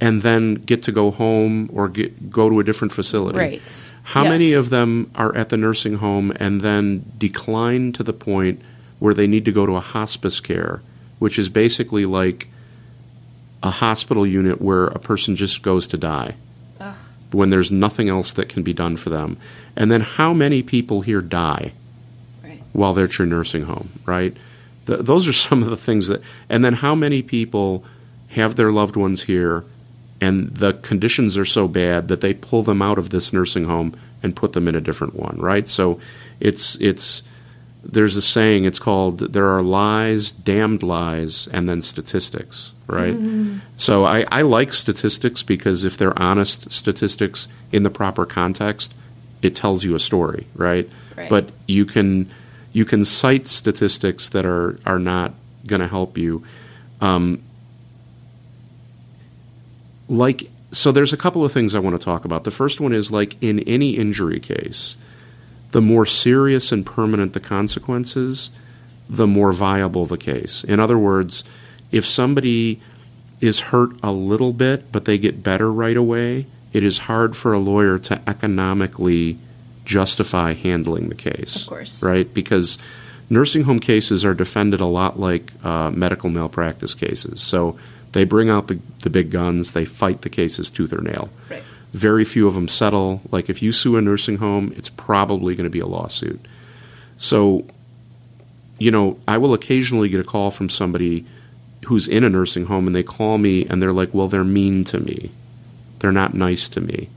and 0.00 0.22
then 0.22 0.54
get 0.54 0.82
to 0.84 0.92
go 0.92 1.10
home 1.10 1.68
or 1.72 1.88
get 1.88 2.30
go 2.30 2.48
to 2.48 2.60
a 2.60 2.64
different 2.64 2.92
facility? 2.92 3.38
Right. 3.38 3.92
How 4.02 4.24
many 4.24 4.52
of 4.54 4.70
them 4.70 5.10
are 5.14 5.34
at 5.36 5.50
the 5.50 5.56
nursing 5.56 5.96
home 5.96 6.32
and 6.36 6.60
then 6.62 7.04
decline 7.18 7.92
to 7.92 8.02
the 8.02 8.12
point 8.12 8.60
where 8.98 9.14
they 9.14 9.26
need 9.26 9.44
to 9.44 9.52
go 9.52 9.66
to 9.66 9.76
a 9.76 9.80
hospice 9.80 10.40
care, 10.40 10.82
which 11.18 11.38
is 11.38 11.48
basically 11.48 12.06
like 12.06 12.48
a 13.62 13.70
hospital 13.70 14.26
unit 14.26 14.60
where 14.60 14.86
a 14.86 14.98
person 14.98 15.36
just 15.36 15.62
goes 15.62 15.86
to 15.88 15.98
die 15.98 16.34
Ugh. 16.80 16.94
when 17.32 17.50
there's 17.50 17.70
nothing 17.70 18.08
else 18.08 18.32
that 18.32 18.48
can 18.48 18.62
be 18.62 18.72
done 18.72 18.96
for 18.96 19.10
them? 19.10 19.36
And 19.76 19.90
then 19.90 20.00
how 20.00 20.32
many 20.32 20.62
people 20.62 21.02
here 21.02 21.20
die 21.20 21.72
Right. 22.42 22.62
while 22.72 22.94
they're 22.94 23.04
at 23.04 23.18
your 23.18 23.26
nursing 23.26 23.64
home, 23.64 23.90
right? 24.06 24.34
Th- 24.86 25.00
those 25.00 25.28
are 25.28 25.32
some 25.34 25.62
of 25.62 25.68
the 25.68 25.76
things 25.76 26.08
that, 26.08 26.22
and 26.48 26.64
then 26.64 26.72
how 26.74 26.94
many 26.94 27.20
people 27.22 27.84
have 28.30 28.56
their 28.56 28.72
loved 28.72 28.96
ones 28.96 29.22
here 29.22 29.64
and 30.20 30.48
the 30.48 30.74
conditions 30.74 31.36
are 31.38 31.44
so 31.44 31.66
bad 31.66 32.08
that 32.08 32.20
they 32.20 32.34
pull 32.34 32.62
them 32.62 32.82
out 32.82 32.98
of 32.98 33.10
this 33.10 33.32
nursing 33.32 33.64
home 33.64 33.96
and 34.22 34.36
put 34.36 34.52
them 34.52 34.68
in 34.68 34.74
a 34.74 34.80
different 34.80 35.14
one, 35.14 35.36
right? 35.38 35.66
So 35.66 35.98
it's, 36.40 36.76
it's, 36.76 37.22
there's 37.82 38.16
a 38.16 38.22
saying, 38.22 38.64
it's 38.64 38.78
called, 38.78 39.32
there 39.32 39.48
are 39.48 39.62
lies, 39.62 40.32
damned 40.32 40.82
lies, 40.82 41.48
and 41.48 41.68
then 41.68 41.80
statistics, 41.80 42.72
right? 42.86 43.14
So 43.78 44.04
I, 44.04 44.26
I 44.30 44.42
like 44.42 44.74
statistics 44.74 45.42
because 45.42 45.84
if 45.84 45.96
they're 45.96 46.18
honest 46.20 46.70
statistics 46.70 47.48
in 47.72 47.82
the 47.82 47.90
proper 47.90 48.26
context, 48.26 48.92
it 49.40 49.56
tells 49.56 49.84
you 49.84 49.94
a 49.94 49.98
story, 49.98 50.46
right? 50.54 50.88
Right. 51.16 51.30
But 51.30 51.50
you 51.66 51.86
can 51.86 52.30
you 52.72 52.84
can 52.84 53.04
cite 53.04 53.46
statistics 53.46 54.28
that 54.30 54.44
are 54.44 54.78
are 54.84 54.98
not 54.98 55.32
going 55.66 55.80
to 55.80 55.88
help 55.88 56.18
you. 56.18 56.44
Um, 57.00 57.42
like 60.10 60.50
so, 60.72 60.92
there's 60.92 61.12
a 61.12 61.16
couple 61.16 61.44
of 61.44 61.52
things 61.52 61.74
I 61.74 61.78
want 61.78 61.98
to 61.98 62.04
talk 62.04 62.24
about. 62.24 62.44
The 62.44 62.50
first 62.50 62.80
one 62.80 62.92
is 62.92 63.10
like 63.10 63.40
in 63.42 63.60
any 63.60 63.90
injury 63.90 64.38
case, 64.38 64.96
the 65.70 65.80
more 65.80 66.06
serious 66.06 66.70
and 66.70 66.84
permanent 66.84 67.32
the 67.32 67.40
consequences, 67.40 68.50
the 69.08 69.26
more 69.26 69.52
viable 69.52 70.06
the 70.06 70.18
case. 70.18 70.62
In 70.62 70.78
other 70.78 70.98
words, 70.98 71.42
if 71.90 72.04
somebody 72.06 72.80
is 73.40 73.60
hurt 73.60 73.92
a 74.02 74.12
little 74.12 74.52
bit 74.52 74.92
but 74.92 75.06
they 75.06 75.18
get 75.18 75.42
better 75.42 75.72
right 75.72 75.96
away, 75.96 76.46
it 76.72 76.84
is 76.84 76.98
hard 76.98 77.36
for 77.36 77.52
a 77.52 77.58
lawyer 77.58 77.98
to 77.98 78.20
economically 78.28 79.38
justify 79.84 80.54
handling 80.54 81.08
the 81.08 81.14
case. 81.14 81.62
Of 81.62 81.68
course. 81.68 82.02
Right? 82.02 82.32
Because 82.32 82.78
nursing 83.28 83.64
home 83.64 83.80
cases 83.80 84.24
are 84.24 84.34
defended 84.34 84.80
a 84.80 84.86
lot 84.86 85.18
like 85.18 85.52
uh, 85.64 85.90
medical 85.90 86.30
malpractice 86.30 86.94
cases. 86.94 87.40
So 87.40 87.76
they 88.12 88.24
bring 88.24 88.50
out 88.50 88.68
the, 88.68 88.80
the 89.00 89.10
big 89.10 89.30
guns, 89.30 89.72
they 89.72 89.84
fight 89.84 90.22
the 90.22 90.28
cases 90.28 90.70
tooth 90.70 90.92
or 90.92 91.00
nail. 91.00 91.30
Right. 91.48 91.62
Very 91.92 92.24
few 92.24 92.46
of 92.46 92.54
them 92.54 92.68
settle. 92.68 93.20
Like 93.30 93.50
if 93.50 93.62
you 93.62 93.72
sue 93.72 93.96
a 93.96 94.00
nursing 94.00 94.38
home, 94.38 94.72
it's 94.76 94.88
probably 94.88 95.54
going 95.54 95.64
to 95.64 95.70
be 95.70 95.80
a 95.80 95.86
lawsuit. 95.86 96.40
So, 97.18 97.66
you 98.78 98.90
know, 98.90 99.18
I 99.28 99.38
will 99.38 99.54
occasionally 99.54 100.08
get 100.08 100.20
a 100.20 100.24
call 100.24 100.50
from 100.50 100.68
somebody 100.68 101.24
who's 101.86 102.08
in 102.08 102.24
a 102.24 102.30
nursing 102.30 102.66
home 102.66 102.86
and 102.86 102.94
they 102.94 103.02
call 103.02 103.38
me 103.38 103.66
and 103.66 103.82
they're 103.82 103.92
like, 103.92 104.12
"Well, 104.12 104.28
they're 104.28 104.44
mean 104.44 104.84
to 104.84 105.00
me. 105.00 105.30
They're 105.98 106.12
not 106.12 106.34
nice 106.34 106.68
to 106.70 106.80
me." 106.80 107.08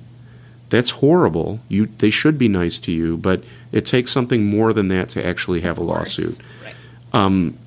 That's 0.69 0.89
horrible. 0.89 1.59
You 1.69 1.85
they 1.85 2.09
should 2.09 2.37
be 2.37 2.47
nice 2.47 2.79
to 2.81 2.91
you, 2.91 3.17
but 3.17 3.43
it 3.71 3.85
takes 3.85 4.11
something 4.11 4.45
more 4.45 4.73
than 4.73 4.87
that 4.87 5.09
to 5.09 5.25
actually 5.25 5.61
have 5.61 5.77
a 5.77 5.83
lawsuit. 5.83 6.39
Right. 6.63 6.75
Um, 7.13 7.57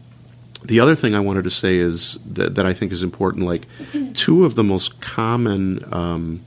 The 0.66 0.80
other 0.80 0.94
thing 0.94 1.14
I 1.14 1.20
wanted 1.20 1.44
to 1.44 1.50
say 1.50 1.78
is 1.78 2.18
that, 2.26 2.56
that 2.56 2.66
I 2.66 2.72
think 2.72 2.92
is 2.92 3.02
important. 3.02 3.46
Like 3.46 3.66
two 4.14 4.44
of 4.44 4.54
the 4.54 4.64
most 4.64 5.00
common 5.00 5.80
um, 5.92 6.44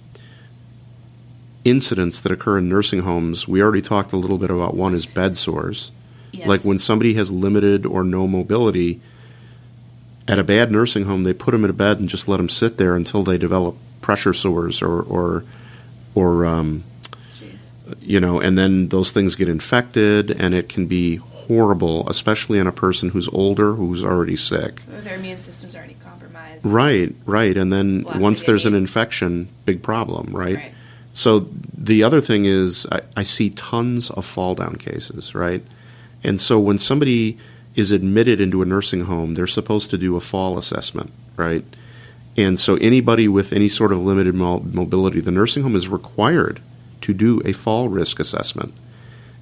incidents 1.64 2.22
that 2.22 2.32
occur 2.32 2.58
in 2.58 2.70
nursing 2.70 3.02
homes. 3.02 3.48
We 3.48 3.62
already 3.62 3.82
talked 3.82 4.14
a 4.14 4.18
little 4.18 4.38
bit 4.38 4.50
about 4.50 4.76
one 4.76 4.94
is 4.94 5.06
bed 5.06 5.38
sores. 5.38 5.92
Yes. 6.32 6.48
Like 6.48 6.62
when 6.64 6.80
somebody 6.80 7.16
has 7.16 7.32
limited 7.32 7.86
or 7.86 8.04
no 8.04 8.28
mobility 8.28 9.02
at 10.28 10.38
a 10.38 10.44
bad 10.44 10.72
nursing 10.72 11.06
home, 11.06 11.24
they 11.24 11.34
put 11.34 11.52
them 11.52 11.64
in 11.64 11.70
a 11.70 11.74
bed 11.74 12.00
and 12.00 12.08
just 12.08 12.28
let 12.28 12.38
them 12.38 12.50
sit 12.50 12.78
there 12.78 12.96
until 12.96 13.24
they 13.24 13.38
develop 13.38 13.76
pressure 14.02 14.34
sores 14.34 14.82
or 14.82 15.02
or 15.02 15.44
or 16.16 16.46
um. 16.46 16.84
You 18.10 18.20
know, 18.20 18.40
and 18.42 18.58
then 18.58 18.88
those 18.88 19.12
things 19.12 19.36
get 19.36 19.48
infected, 19.48 20.32
and 20.32 20.56
it 20.56 20.68
can 20.68 20.88
be 20.88 21.18
horrible, 21.18 22.10
especially 22.10 22.58
in 22.58 22.66
a 22.66 22.72
person 22.72 23.10
who's 23.10 23.28
older 23.28 23.76
who's 23.76 24.04
already 24.04 24.36
sick. 24.36 24.82
Their 24.88 25.14
immune 25.14 25.38
system's 25.38 25.76
already 25.76 25.96
compromised. 26.04 26.66
Right, 26.66 27.10
right, 27.28 27.56
and 27.56 27.72
then 27.72 28.08
once 28.16 28.42
there's 28.42 28.66
an 28.66 28.74
infection, 28.74 29.48
big 29.66 29.84
problem, 29.84 30.36
right? 30.36 30.56
Right. 30.56 30.74
So 31.14 31.50
the 31.78 32.02
other 32.02 32.20
thing 32.20 32.46
is, 32.46 32.88
I, 32.92 33.02
I 33.16 33.22
see 33.22 33.52
tons 33.52 34.10
of 34.10 34.26
fall 34.26 34.56
down 34.56 34.78
cases, 34.78 35.36
right? 35.36 35.62
And 36.24 36.42
so 36.42 36.60
when 36.60 36.80
somebody 36.80 37.38
is 37.76 37.92
admitted 37.92 38.42
into 38.42 38.64
a 38.64 38.66
nursing 38.66 39.02
home, 39.02 39.36
they're 39.36 39.46
supposed 39.46 39.92
to 39.92 40.00
do 40.00 40.16
a 40.16 40.20
fall 40.20 40.58
assessment, 40.58 41.12
right? 41.38 41.64
And 42.36 42.60
so 42.60 42.76
anybody 42.78 43.28
with 43.28 43.54
any 43.54 43.70
sort 43.70 43.92
of 43.92 44.00
limited 44.00 44.34
mo- 44.34 44.62
mobility, 44.62 45.22
the 45.22 45.30
nursing 45.30 45.62
home 45.62 45.76
is 45.76 45.88
required 45.88 46.60
to 47.02 47.14
do 47.14 47.42
a 47.46 47.54
fall 47.54 47.90
risk 47.90 48.20
assessment. 48.20 48.74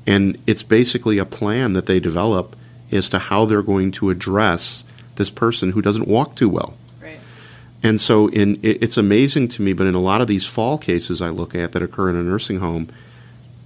And 0.06 0.38
it's 0.48 0.64
basically 0.64 1.18
a 1.18 1.26
plan 1.26 1.74
that 1.74 1.86
they 1.86 2.00
develop 2.00 2.56
as 2.92 3.10
to 3.10 3.20
how 3.20 3.46
they're 3.46 3.62
going 3.62 3.92
to 3.92 4.10
address 4.10 4.84
this 5.16 5.30
person 5.30 5.72
who 5.72 5.82
doesn't 5.82 6.08
walk 6.08 6.36
too 6.36 6.50
well. 6.50 6.76
Right. 7.02 7.20
And 7.84 8.00
so, 8.00 8.28
in 8.28 8.56
it, 8.64 8.82
it's 8.82 8.98
amazing 8.98 9.50
to 9.50 9.62
me, 9.62 9.74
but 9.74 9.88
in 9.88 9.96
a 9.96 10.02
lot 10.02 10.22
of 10.22 10.28
these 10.28 10.46
fall 10.46 10.78
cases 10.78 11.22
I 11.22 11.30
look 11.30 11.54
at 11.54 11.74
that 11.74 11.84
occur 11.84 12.10
in 12.10 12.16
a 12.16 12.24
nursing 12.24 12.60
home, 12.60 12.90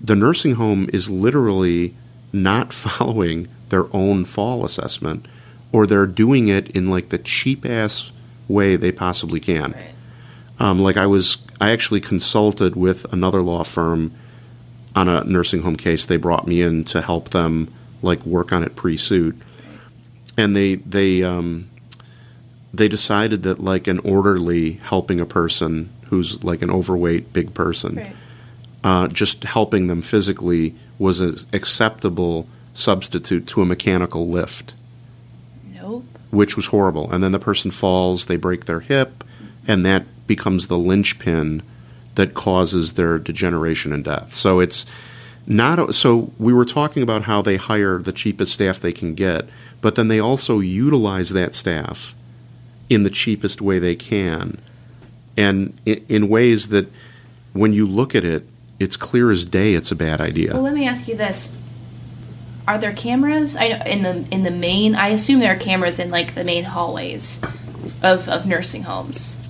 the 0.02 0.16
nursing 0.16 0.56
home 0.56 0.90
is 0.92 1.10
literally 1.10 1.94
not 2.34 2.74
following 2.74 3.48
their 3.70 3.94
own 3.96 4.26
fall 4.26 4.66
assessment, 4.66 5.28
or 5.72 5.86
they're 5.86 6.08
doing 6.08 6.48
it 6.48 6.70
in 6.72 6.90
like 6.90 7.10
the 7.10 7.20
cheap 7.20 7.66
ass 7.66 8.12
way 8.48 8.76
they 8.76 8.92
possibly 8.92 9.40
can. 9.40 9.72
Right. 9.72 9.92
Um, 10.62 10.80
like 10.80 10.96
I 10.96 11.08
was, 11.08 11.38
I 11.60 11.72
actually 11.72 12.02
consulted 12.02 12.76
with 12.76 13.12
another 13.12 13.42
law 13.42 13.64
firm 13.64 14.12
on 14.96 15.08
a 15.08 15.24
nursing 15.24 15.64
home 15.64 15.76
case. 15.76 16.06
They 16.06 16.18
brought 16.18 16.46
me 16.48 16.62
in 16.62 16.84
to 16.86 17.02
help 17.02 17.30
them 17.30 17.74
like 18.04 18.24
work 18.28 18.52
on 18.54 18.62
it 18.64 18.76
pre-suit, 18.76 19.36
and 20.38 20.56
they 20.56 20.76
they 20.76 21.24
um, 21.24 21.68
they 22.74 22.88
decided 22.88 23.42
that 23.44 23.60
like 23.60 23.88
an 23.88 24.00
orderly 24.00 24.74
helping 24.74 25.20
a 25.20 25.26
person 25.26 25.90
who's 26.10 26.44
like 26.44 26.62
an 26.62 26.70
overweight 26.70 27.34
big 27.34 27.54
person, 27.56 27.96
Right. 27.96 28.16
uh, 28.84 29.08
just 29.08 29.44
helping 29.44 29.88
them 29.88 30.02
physically 30.04 30.76
was 31.00 31.20
an 31.22 31.38
acceptable 31.54 32.48
substitute 32.76 33.48
to 33.48 33.62
a 33.62 33.66
mechanical 33.66 34.28
lift 34.30 34.74
Nope. 35.74 36.06
which 36.30 36.56
was 36.56 36.68
horrible. 36.68 37.10
And 37.12 37.24
then 37.24 37.32
the 37.32 37.40
person 37.40 37.72
falls, 37.72 38.28
they 38.28 38.36
break 38.36 38.66
their 38.66 38.80
hip, 38.82 39.24
and 39.68 39.86
that 39.86 40.04
becomes 40.28 40.68
the 40.68 40.78
linchpin 40.78 41.62
that 42.16 42.34
causes 42.34 42.94
their 42.94 43.18
degeneration 43.18 43.94
and 43.94 44.04
death. 44.04 44.34
So 44.34 44.60
it's 44.60 44.86
not 45.48 45.96
so 45.96 46.32
we 46.38 46.54
were 46.54 46.66
talking 46.66 47.04
about 47.04 47.24
how 47.24 47.42
they 47.42 47.58
hire 47.58 47.98
the 48.00 48.12
cheapest 48.12 48.54
staff 48.54 48.80
they 48.80 48.92
can 48.92 49.16
get, 49.16 49.48
but 49.82 49.96
then 49.96 50.08
they 50.08 50.20
also 50.20 50.60
utilize 50.60 51.32
that 51.32 51.56
staff 51.56 52.14
in 52.90 53.04
the 53.04 53.10
cheapest 53.10 53.62
way 53.62 53.80
they 53.80 53.96
can. 53.96 54.58
And 55.38 55.80
in, 55.86 56.28
ways 56.28 56.70
that 56.70 56.92
when 57.54 57.74
you 57.74 57.88
look 57.88 58.14
at 58.16 58.26
it, 58.26 58.46
it's 58.80 58.98
clear 58.98 59.32
as 59.32 59.46
day 59.46 59.74
it's 59.74 59.92
a 59.92 59.96
bad 59.96 60.20
idea. 60.20 60.54
Well, 60.54 60.62
let 60.62 60.74
me 60.74 60.88
ask 60.88 61.08
you 61.08 61.16
this: 61.16 61.56
Are 62.68 62.78
there 62.78 62.94
cameras? 62.94 63.56
I 63.56 63.66
in 63.86 64.04
the 64.04 64.26
in 64.30 64.44
the 64.44 64.52
main. 64.52 64.94
I 64.94 65.10
assume 65.10 65.40
there 65.40 65.56
are 65.56 65.60
cameras 65.60 66.00
in 66.00 66.12
like 66.12 66.36
the 66.36 66.44
main 66.44 66.66
hallways 66.66 67.42
of 68.04 68.28
of 68.28 68.46
nursing 68.46 68.84
homes. 68.84 69.41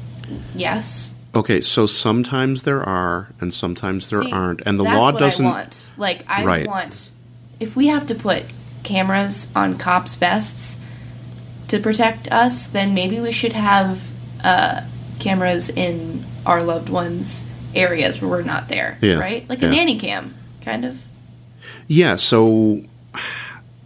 Yes. 0.56 1.16
Okay, 1.34 1.62
so 1.62 1.86
sometimes 1.86 2.64
there 2.64 2.84
are 2.84 3.30
and 3.40 3.54
sometimes 3.54 4.10
there 4.10 4.22
See, 4.24 4.32
aren't. 4.32 4.62
And 4.66 4.80
the 4.80 4.84
law 4.84 5.12
doesn't 5.12 5.46
I 5.46 5.50
want. 5.50 5.90
Like 5.98 6.26
I 6.28 6.44
Right. 6.44 6.68
want. 6.68 7.10
If 7.60 7.76
we 7.76 7.88
have 7.88 8.06
to 8.08 8.16
put 8.16 8.44
cameras 8.84 9.48
on 9.56 9.78
cops' 9.78 10.16
vests 10.16 10.84
to 11.70 11.80
protect 11.80 12.30
us, 12.32 12.68
then 12.68 12.94
maybe 12.94 13.20
we 13.20 13.32
should 13.32 13.54
have 13.54 14.04
uh, 14.44 14.82
cameras 15.20 15.70
in 15.70 16.24
our 16.46 16.64
loved 16.64 16.90
ones' 16.90 17.50
areas 17.74 18.20
where 18.22 18.30
we're 18.30 18.42
not 18.42 18.68
there. 18.68 18.98
Yeah, 19.02 19.16
Right? 19.16 19.48
Like 19.48 19.62
a 19.62 19.66
yeah. 19.68 19.72
nanny 19.72 19.98
cam, 19.98 20.34
kind 20.66 20.84
of. 20.84 21.02
Yeah, 21.88 22.16
so 22.18 22.84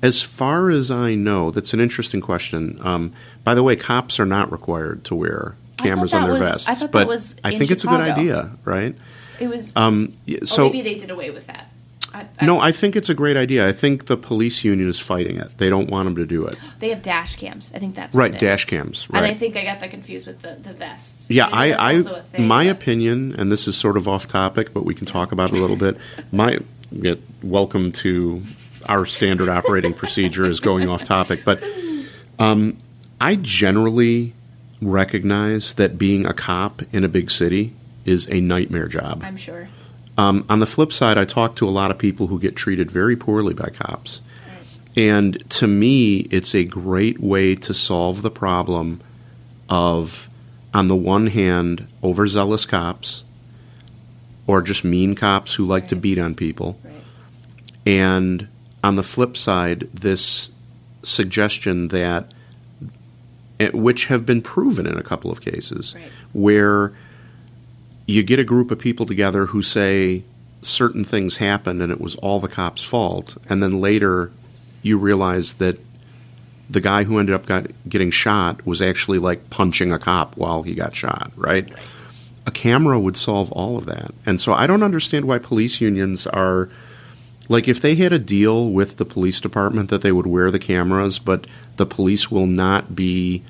as 0.01 0.21
far 0.23 0.69
as 0.71 0.89
I 0.89 1.13
know, 1.15 1.51
that's 1.51 1.73
an 1.73 1.79
interesting 1.79 2.21
question. 2.21 2.79
Um, 2.81 3.11
by 3.43 3.53
the 3.53 3.61
way, 3.63 3.75
cops 3.75 4.19
are 4.19 4.25
not 4.25 4.51
required 4.51 5.03
to 5.05 5.15
wear 5.15 5.55
cameras 5.89 6.13
on 6.13 6.23
their 6.23 6.31
was- 6.31 6.41
I 6.41 6.45
vests, 6.45 6.81
that 6.81 6.91
but 6.91 7.07
I 7.43 7.51
in 7.51 7.59
think 7.59 7.71
it's 7.71 7.83
a 7.83 7.87
good 7.87 7.99
idea, 8.01 8.51
right? 8.63 8.95
It 9.39 9.47
was. 9.47 9.73
Um, 9.75 10.13
oh, 10.29 10.45
so 10.45 10.65
maybe 10.69 10.81
they 10.81 10.95
did 10.95 11.11
away 11.11 11.29
with 11.31 11.47
that. 11.47 11.69
I, 12.13 12.25
I, 12.39 12.45
no, 12.45 12.61
I 12.61 12.71
think 12.71 12.95
it's 12.95 13.09
a 13.09 13.13
great 13.13 13.35
idea. 13.35 13.67
I 13.67 13.73
think 13.73 14.05
the 14.05 14.15
police 14.15 14.63
union 14.63 14.87
is 14.87 14.97
fighting 14.99 15.35
it. 15.35 15.57
They 15.57 15.69
don't 15.69 15.89
want 15.89 16.05
them 16.05 16.15
to 16.15 16.25
do 16.25 16.45
it. 16.47 16.55
They 16.79 16.87
have 16.89 17.01
dash 17.01 17.35
cams. 17.35 17.73
I 17.75 17.79
think 17.79 17.95
that's 17.95 18.15
Right, 18.15 18.31
what 18.31 18.41
it 18.41 18.45
is. 18.45 18.49
dash 18.49 18.65
cams, 18.65 19.05
And 19.13 19.25
I 19.25 19.33
think 19.33 19.57
I 19.57 19.65
got 19.65 19.81
that 19.81 19.91
confused 19.91 20.25
with 20.25 20.41
the, 20.41 20.53
the 20.53 20.71
vests. 20.71 21.29
Yeah, 21.29 21.47
I, 21.47 21.73
also 21.97 22.15
a 22.15 22.19
I 22.19 22.21
thing, 22.21 22.47
my 22.47 22.67
but- 22.67 22.71
opinion, 22.77 23.35
and 23.37 23.51
this 23.51 23.67
is 23.67 23.75
sort 23.75 23.97
of 23.97 24.07
off 24.07 24.27
topic, 24.27 24.73
but 24.73 24.85
we 24.85 24.95
can 24.95 25.05
talk 25.05 25.33
about 25.33 25.51
it 25.51 25.57
a 25.57 25.59
little 25.59 25.75
bit. 25.75 25.97
My 26.31 26.59
yeah, 26.91 27.15
welcome 27.43 27.91
to 27.93 28.41
our 28.87 29.05
standard 29.05 29.49
operating 29.49 29.93
procedure 29.93 30.45
is 30.45 30.61
going 30.61 30.87
off 30.87 31.03
topic, 31.03 31.43
but 31.43 31.61
um, 32.39 32.77
I 33.19 33.35
generally 33.35 34.33
recognize 34.81 35.75
that 35.75 35.97
being 35.97 36.25
a 36.25 36.33
cop 36.33 36.81
in 36.91 37.03
a 37.03 37.07
big 37.07 37.31
city 37.31 37.73
is 38.05 38.29
a 38.29 38.41
nightmare 38.41 38.87
job. 38.87 39.21
I'm 39.23 39.37
sure. 39.37 39.67
Um, 40.17 40.45
on 40.49 40.59
the 40.59 40.65
flip 40.65 40.93
side, 40.93 41.17
I 41.17 41.25
talk 41.25 41.55
to 41.57 41.67
a 41.67 41.71
lot 41.71 41.91
of 41.91 41.97
people 41.97 42.27
who 42.27 42.39
get 42.39 42.55
treated 42.55 42.89
very 42.89 43.15
poorly 43.15 43.53
by 43.53 43.69
cops. 43.69 44.21
And 44.97 45.49
to 45.51 45.67
me, 45.67 46.19
it's 46.31 46.55
a 46.55 46.63
great 46.63 47.19
way 47.19 47.55
to 47.55 47.73
solve 47.73 48.21
the 48.21 48.31
problem 48.31 49.01
of, 49.67 50.29
on 50.73 50.87
the 50.87 50.95
one 50.95 51.27
hand, 51.27 51.87
overzealous 52.01 52.65
cops 52.65 53.23
or 54.47 54.61
just 54.61 54.83
mean 54.83 55.15
cops 55.15 55.55
who 55.55 55.65
like 55.65 55.87
to 55.89 55.95
beat 55.95 56.19
on 56.19 56.35
people. 56.35 56.79
Right. 56.83 56.93
And 57.85 58.47
on 58.83 58.95
the 58.95 59.03
flip 59.03 59.35
side, 59.35 59.89
this 59.93 60.51
suggestion 61.03 61.89
that, 61.89 62.31
Eh, 63.59 63.69
which 63.73 64.07
have 64.07 64.25
been 64.25 64.41
proven 64.41 64.85
in 64.85 64.97
a 64.97 65.03
couple 65.03 65.31
of 65.31 65.39
cases, 65.41 65.93
Right. 65.95 66.03
where 66.33 66.91
you 68.05 68.21
get 68.21 68.37
a 68.37 68.43
group 68.43 68.69
of 68.69 68.77
people 68.79 69.05
together 69.05 69.45
who 69.47 69.61
say 69.61 70.23
certain 70.61 71.03
things 71.05 71.37
happened 71.37 71.81
and 71.81 71.91
it 71.91 72.01
was 72.01 72.15
all 72.15 72.39
the 72.39 72.47
cop's 72.49 72.83
fault, 72.83 73.37
and 73.49 73.63
then 73.63 73.79
later 73.79 74.31
you 74.81 74.97
realize 74.97 75.53
that 75.53 75.79
the 76.69 76.81
guy 76.81 77.03
who 77.03 77.17
ended 77.19 77.33
up 77.33 77.45
got, 77.45 77.67
getting 77.87 78.09
shot 78.11 78.65
was 78.65 78.81
actually 78.81 79.19
like 79.19 79.49
punching 79.49 79.91
a 79.91 79.99
cop 79.99 80.35
while 80.35 80.63
he 80.63 80.73
got 80.73 80.93
shot, 80.95 81.31
right? 81.35 81.67
A 82.47 82.51
camera 82.51 82.99
would 82.99 83.15
solve 83.15 83.51
all 83.53 83.77
of 83.77 83.85
that. 83.85 84.11
And 84.25 84.39
so 84.39 84.53
I 84.53 84.67
don't 84.67 84.83
understand 84.83 85.25
why 85.25 85.37
police 85.39 85.79
unions 85.79 86.27
are 86.27 86.69
like 87.47 87.67
if 87.67 87.81
they 87.81 87.95
had 87.95 88.11
a 88.13 88.19
deal 88.19 88.69
with 88.69 88.97
the 88.97 89.05
police 89.05 89.39
department 89.39 89.89
that 89.89 90.01
they 90.01 90.11
would 90.11 90.25
wear 90.27 90.49
the 90.51 90.59
cameras, 90.59 91.19
but 91.19 91.45
the 91.77 91.85
police 91.85 92.31
will 92.31 92.47
not 92.47 92.95
be 92.95 93.43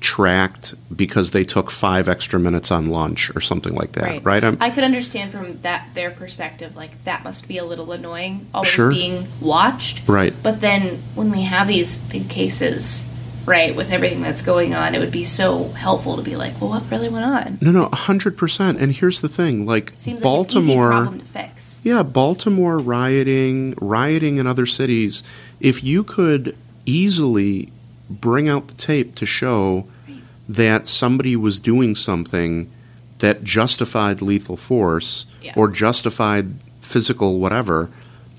tracked 0.00 0.74
because 0.94 1.30
they 1.30 1.44
took 1.44 1.70
five 1.70 2.08
extra 2.08 2.38
minutes 2.38 2.70
on 2.70 2.88
lunch 2.88 3.34
or 3.34 3.40
something 3.40 3.74
like 3.74 3.92
that, 3.92 4.04
Right. 4.04 4.24
right? 4.24 4.44
I'm, 4.44 4.58
could 4.58 4.84
understand 4.84 5.32
from 5.32 5.58
that 5.62 5.88
their 5.94 6.10
perspective, 6.10 6.76
like 6.76 7.02
that 7.04 7.24
must 7.24 7.48
be 7.48 7.58
a 7.58 7.64
little 7.64 7.90
annoying, 7.92 8.46
always 8.52 8.68
Sure. 8.70 8.90
being 8.90 9.26
watched. 9.40 10.02
Right. 10.06 10.34
But 10.42 10.60
then 10.60 11.02
when 11.14 11.30
we 11.30 11.42
have 11.42 11.68
these 11.68 11.96
big 11.98 12.28
cases, 12.28 13.08
right, 13.46 13.74
with 13.74 13.90
everything 13.92 14.20
that's 14.22 14.42
going 14.42 14.74
on, 14.74 14.94
it 14.94 14.98
would 14.98 15.12
be 15.12 15.24
so 15.24 15.68
helpful 15.70 16.16
to 16.16 16.22
be 16.22 16.36
like, 16.36 16.60
well, 16.60 16.70
what 16.70 16.90
really 16.90 17.08
went 17.08 17.24
on? 17.24 17.58
no, 17.60 17.70
no, 17.70 17.88
hundred 17.90 18.36
percent. 18.36 18.78
And 18.78 18.92
here's 18.92 19.20
the 19.20 19.28
thing: 19.28 19.64
like 19.66 19.92
Seems 19.98 20.22
Baltimore, 20.22 20.90
like 20.90 20.96
an 20.96 20.98
easy 20.98 21.02
problem 21.04 21.18
to 21.20 21.24
fix. 21.26 21.80
Yeah, 21.84 22.02
Baltimore 22.02 22.78
rioting, 22.78 23.74
rioting 23.80 24.38
in 24.38 24.46
other 24.46 24.66
cities. 24.66 25.22
If 25.60 25.82
you 25.84 26.02
could 26.04 26.56
easily 26.84 27.70
bring 28.10 28.48
out 28.48 28.68
the 28.68 28.74
tape 28.74 29.14
to 29.16 29.26
show 29.26 29.86
that 30.48 30.86
somebody 30.86 31.34
was 31.36 31.58
doing 31.58 31.94
something 31.96 32.70
that 33.18 33.42
justified 33.42 34.20
lethal 34.22 34.56
force 34.56 35.26
Yeah. 35.42 35.52
or 35.56 35.68
justified 35.68 36.54
physical 36.80 37.40
whatever, 37.40 37.90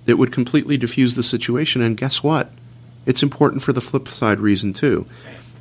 it 0.06 0.14
would 0.14 0.32
completely 0.32 0.78
diffuse 0.78 1.16
the 1.16 1.24
situation. 1.24 1.82
And 1.82 1.98
guess 1.98 2.24
what? 2.24 2.52
It's 3.08 3.24
important 3.24 3.64
for 3.64 3.74
the 3.74 3.82
flip 3.82 4.08
side 4.08 4.40
reason 4.40 4.74
too. 4.74 5.08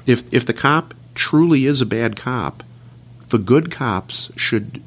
If 0.05 0.25
if 0.35 0.45
the 0.45 0.53
cop 0.53 0.93
truly 1.15 1.65
is 1.65 1.81
a 1.81 1.87
bad 1.87 2.17
cop, 2.17 2.63
the 3.29 3.39
good 3.39 3.71
cops 3.71 4.31
should 4.37 4.83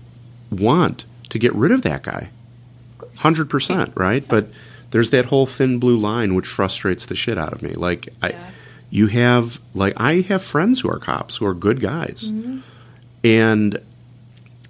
want 0.52 1.06
to 1.30 1.39
get 1.39 1.56
rid 1.56 1.72
of 1.72 1.82
that 1.82 2.04
guy. 2.04 2.30
Hundred 3.17 3.50
percent, 3.50 3.91
right? 3.95 4.28
But 4.28 4.50
there's 4.91 5.10
that 5.12 5.26
whole 5.26 5.45
thin 5.45 5.80
blue 5.80 5.98
line 5.98 6.36
which 6.36 6.48
frustrates 6.48 7.06
the 7.06 7.15
shit 7.15 7.38
out 7.38 7.54
of 7.54 7.62
me. 7.62 7.74
Like 7.74 8.10
I, 8.22 8.30
Yeah. 8.30 8.50
you 8.91 9.08
have 9.08 9.60
like 9.74 9.93
I 9.98 10.22
have 10.22 10.43
friends 10.43 10.82
who 10.82 10.89
are 10.91 11.00
cops 11.00 11.38
who 11.38 11.45
are 11.45 11.54
good 11.54 11.80
guys, 11.80 12.30
mm-hmm. 12.30 12.60
and 13.24 13.80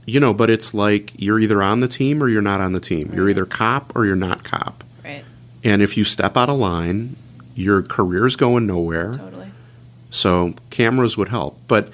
you 0.05 0.19
know, 0.19 0.33
but 0.33 0.49
it's 0.49 0.73
like 0.73 1.13
you're 1.17 1.39
either 1.39 1.61
on 1.61 1.79
the 1.81 1.87
team 1.87 2.23
or 2.23 2.27
you're 2.29 2.41
not 2.41 2.61
on 2.61 2.73
the 2.73 2.79
team. 2.79 3.11
You're 3.13 3.29
either 3.29 3.45
cop 3.45 3.95
or 3.95 4.05
you're 4.05 4.15
not 4.15 4.43
cop. 4.43 4.83
Right. 5.03 5.23
And 5.63 5.81
if 5.83 5.97
you 5.97 6.03
step 6.03 6.35
out 6.35 6.49
of 6.49 6.57
line, 6.57 7.15
your 7.59 7.81
career's 7.81 8.35
going 8.35 8.65
nowhere. 8.65 9.13
Totally. 9.13 9.51
So 10.09 10.53
cameras 10.69 11.17
would 11.17 11.27
help. 11.27 11.59
But 11.67 11.89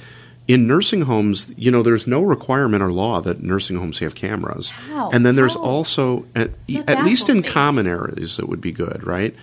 in 0.47 0.67
nursing 0.67 1.01
homes, 1.01 1.51
you 1.57 1.71
know, 1.71 1.81
there's 1.81 2.05
no 2.05 2.21
requirement 2.21 2.83
or 2.83 2.91
law 2.91 3.19
that 3.21 3.41
nursing 3.41 3.77
homes 3.77 3.97
have 3.99 4.13
cameras. 4.13 4.69
How? 4.69 5.09
And 5.09 5.25
then 5.25 5.35
there's 5.35 5.55
also, 5.55 6.25
at, 6.35 6.51
at 6.87 7.03
least 7.03 7.29
in 7.29 7.37
me. 7.41 7.43
common 7.49 7.87
areas, 7.87 8.37
it 8.37 8.47
would 8.47 8.61
be 8.61 8.71
good, 8.71 9.05
right? 9.05 9.35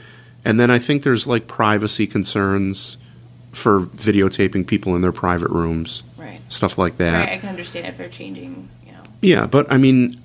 And 0.44 0.60
then 0.60 0.70
I 0.70 0.78
think 0.78 1.02
there's 1.02 1.26
like 1.26 1.48
privacy 1.48 2.06
concerns 2.06 2.96
for 3.52 3.80
videotaping 3.80 4.66
people 4.66 4.94
in 4.94 5.02
their 5.02 5.12
private 5.12 5.50
rooms, 5.50 6.02
Right. 6.16 6.40
stuff 6.48 6.78
like 6.78 6.98
that. 6.98 7.12
Right. 7.26 7.32
I 7.34 7.38
can 7.38 7.48
understand 7.48 7.86
if 7.86 7.98
they're 7.98 8.08
changing. 8.08 8.68
You 8.86 8.92
know. 8.92 9.02
Yeah, 9.20 9.46
but 9.46 9.70
I 9.70 9.76
mean, 9.78 10.20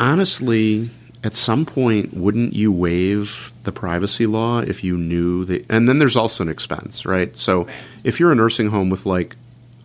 honestly, 0.00 0.90
at 1.24 1.34
some 1.34 1.64
point, 1.64 2.14
wouldn't 2.14 2.54
you 2.54 2.72
waive 2.72 3.52
the 3.62 3.72
privacy 3.72 4.26
law 4.26 4.58
if 4.58 4.82
you 4.82 4.96
knew 4.96 5.44
that? 5.44 5.64
And 5.68 5.88
then 5.88 5.98
there's 5.98 6.16
also 6.16 6.42
an 6.42 6.48
expense, 6.48 7.06
right? 7.06 7.36
So 7.36 7.66
if 8.02 8.18
you're 8.18 8.32
a 8.32 8.34
nursing 8.34 8.70
home 8.70 8.90
with 8.90 9.06
like 9.06 9.36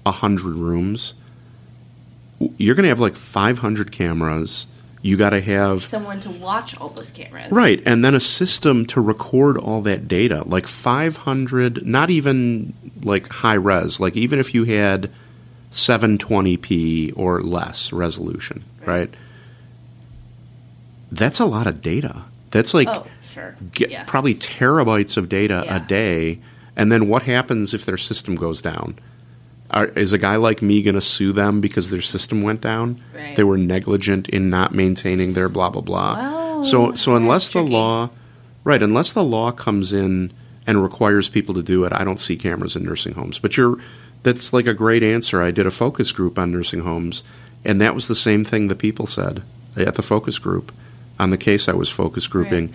a 0.06 0.12
hundred 0.12 0.56
rooms, 0.56 1.14
you're 2.40 2.76
going 2.76 2.84
to 2.84 2.90
have 2.90 3.00
like 3.00 3.16
500 3.16 3.92
cameras. 3.92 4.68
You 5.04 5.16
got 5.16 5.30
to 5.30 5.42
have 5.42 5.84
Someone 5.84 6.20
to 6.22 6.32
watch 6.32 6.76
all 6.80 6.90
those 6.90 7.12
cameras. 7.12 7.52
Right, 7.52 7.82
and 7.86 8.04
then 8.04 8.16
a 8.16 8.20
system 8.20 8.86
to 8.88 9.02
record 9.02 9.58
all 9.58 9.82
that 9.82 10.08
data, 10.08 10.44
like 10.48 10.66
500, 10.66 11.86
not 11.86 12.10
even 12.10 12.74
like 13.04 13.30
high 13.30 13.54
res, 13.54 14.00
like 14.00 14.16
even 14.16 14.40
if 14.40 14.56
you 14.56 14.64
had 14.64 15.12
720p 15.72 17.14
or 17.16 17.42
less 17.42 17.94
resolution, 17.94 18.64
right? 18.86 19.14
That's 21.12 21.40
a 21.40 21.46
lot 21.46 21.68
of 21.68 21.82
data. 21.82 22.24
That's 22.52 22.74
like 22.74 22.88
Oh, 22.90 23.06
sure. 23.22 23.56
Yes. 23.78 24.06
probably 24.08 24.34
terabytes 24.36 25.18
of 25.18 25.30
data 25.30 25.64
Yeah. 25.66 25.76
a 25.78 25.80
day, 25.80 26.40
and 26.76 26.92
then 26.92 27.08
what 27.08 27.24
happens 27.24 27.74
if 27.74 27.86
their 27.86 27.98
system 27.98 28.36
goes 28.36 28.62
down? 28.62 28.98
Are, 29.70 29.88
is 29.88 30.14
a 30.14 30.18
guy 30.18 30.38
like 30.38 30.62
me 30.62 30.82
going 30.82 30.96
to 30.96 31.02
sue 31.02 31.34
them 31.34 31.60
because 31.60 31.90
their 31.90 32.02
system 32.02 32.42
went 32.42 32.62
down? 32.62 33.02
Right. 33.14 33.36
They 33.36 33.44
were 33.44 33.58
negligent 33.58 34.30
in 34.30 34.50
not 34.50 34.74
maintaining 34.74 35.34
their 35.34 35.50
blah 35.50 35.70
blah 35.70 35.82
blah. 35.82 36.62
So 36.64 36.96
so 36.96 37.16
unless 37.16 37.50
the 37.50 37.62
law, 37.62 38.10
right? 38.64 38.82
Unless 38.82 39.14
the 39.14 39.24
law 39.24 39.52
comes 39.52 39.92
in 39.94 40.32
and 40.66 40.82
requires 40.82 41.28
people 41.30 41.54
to 41.56 41.64
do 41.64 41.84
it, 41.86 41.92
I 41.94 42.04
don't 42.06 42.20
see 42.20 42.36
cameras 42.38 42.76
in 42.76 42.84
nursing 42.84 43.14
homes. 43.14 43.40
But 43.40 43.58
you're 43.58 43.78
that's 44.24 44.54
like 44.54 44.68
a 44.68 44.74
great 44.74 45.04
answer. 45.04 45.42
I 45.42 45.52
did 45.52 45.66
a 45.68 45.72
focus 45.72 46.12
group 46.14 46.40
on 46.40 46.52
nursing 46.52 46.82
homes, 46.82 47.24
and 47.66 47.80
that 47.82 47.94
was 47.94 48.08
the 48.08 48.16
same 48.16 48.44
thing 48.46 48.68
the 48.70 48.76
people 48.76 49.06
said 49.06 49.44
at 49.76 49.94
the 49.96 50.02
focus 50.02 50.40
group 50.40 50.72
on 51.20 51.30
the 51.30 51.38
case 51.38 51.68
I 51.68 51.74
was 51.74 51.90
focus 51.90 52.28
grouping 52.28 52.74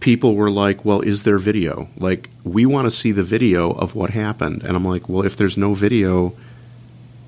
people 0.00 0.34
were 0.34 0.50
like, 0.50 0.84
"Well, 0.84 1.00
is 1.00 1.22
there 1.22 1.38
video? 1.38 1.88
Like, 1.96 2.28
we 2.44 2.66
want 2.66 2.84
to 2.84 2.90
see 2.90 3.10
the 3.10 3.22
video 3.22 3.70
of 3.70 3.94
what 3.94 4.10
happened." 4.10 4.62
And 4.62 4.76
I'm 4.76 4.84
like, 4.84 5.08
"Well, 5.08 5.24
if 5.24 5.34
there's 5.34 5.56
no 5.56 5.72
video, 5.72 6.34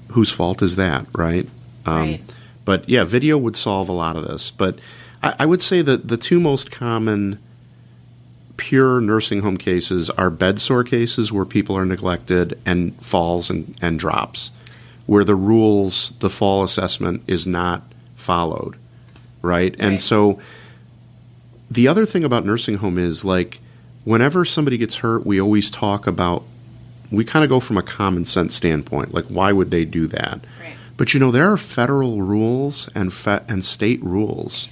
whose 0.09 0.31
fault 0.31 0.61
is 0.61 0.77
that, 0.77 1.07
right?" 1.17 1.49
Um, 1.87 2.01
Right. 2.03 2.21
But 2.67 2.89
yeah, 2.89 3.05
video 3.05 3.39
would 3.39 3.57
solve 3.57 3.89
a 3.89 3.93
lot 3.93 4.17
of 4.17 4.27
this. 4.27 4.51
But 4.51 4.79
I, 5.23 5.35
I 5.39 5.47
would 5.47 5.63
say 5.63 5.83
that 5.83 6.09
the 6.09 6.17
two 6.17 6.41
most 6.41 6.71
common 6.71 7.39
pure 8.57 9.01
nursing 9.01 9.41
home 9.41 9.57
cases 9.57 10.11
are 10.11 10.31
bed 10.31 10.61
sore 10.61 10.83
cases 10.83 11.33
where 11.33 11.45
people 11.45 11.79
are 11.79 11.87
neglected 11.87 12.59
and 12.67 12.95
falls 13.03 13.49
and, 13.49 13.75
and 13.81 13.99
drops, 13.99 14.51
where 15.07 15.25
the 15.25 15.35
rules, 15.35 16.13
the 16.19 16.31
fall 16.31 16.65
assessment 16.65 17.23
is 17.27 17.47
not 17.47 17.83
followed, 18.17 18.77
right? 19.43 19.75
And 19.79 20.01
so 20.01 20.41
the 21.71 21.89
other 21.89 22.05
thing 22.07 22.25
about 22.25 22.45
nursing 22.45 22.77
home 22.77 22.99
is 22.99 23.25
like 23.25 23.61
whenever 24.05 24.45
somebody 24.45 24.77
gets 24.79 24.97
hurt, 24.97 25.25
we 25.25 25.41
always 25.41 25.71
talk 25.71 26.07
about 26.07 26.45
we 27.11 27.25
kind 27.25 27.45
of 27.45 27.49
go 27.49 27.61
from 27.61 27.79
a 27.79 27.83
common 27.83 28.25
sense 28.25 28.55
standpoint, 28.55 29.15
like 29.15 29.27
why 29.27 29.53
would 29.53 29.71
they 29.71 29.85
do 29.85 30.09
that? 30.09 30.41
Right. 30.61 30.75
But 30.97 31.15
you 31.15 31.21
know 31.21 31.31
there 31.31 31.51
are 31.53 31.57
federal 31.57 32.23
rules 32.23 32.89
and 32.95 33.13
fe- 33.13 33.45
and 33.49 33.65
state 33.65 34.03
rules 34.03 34.69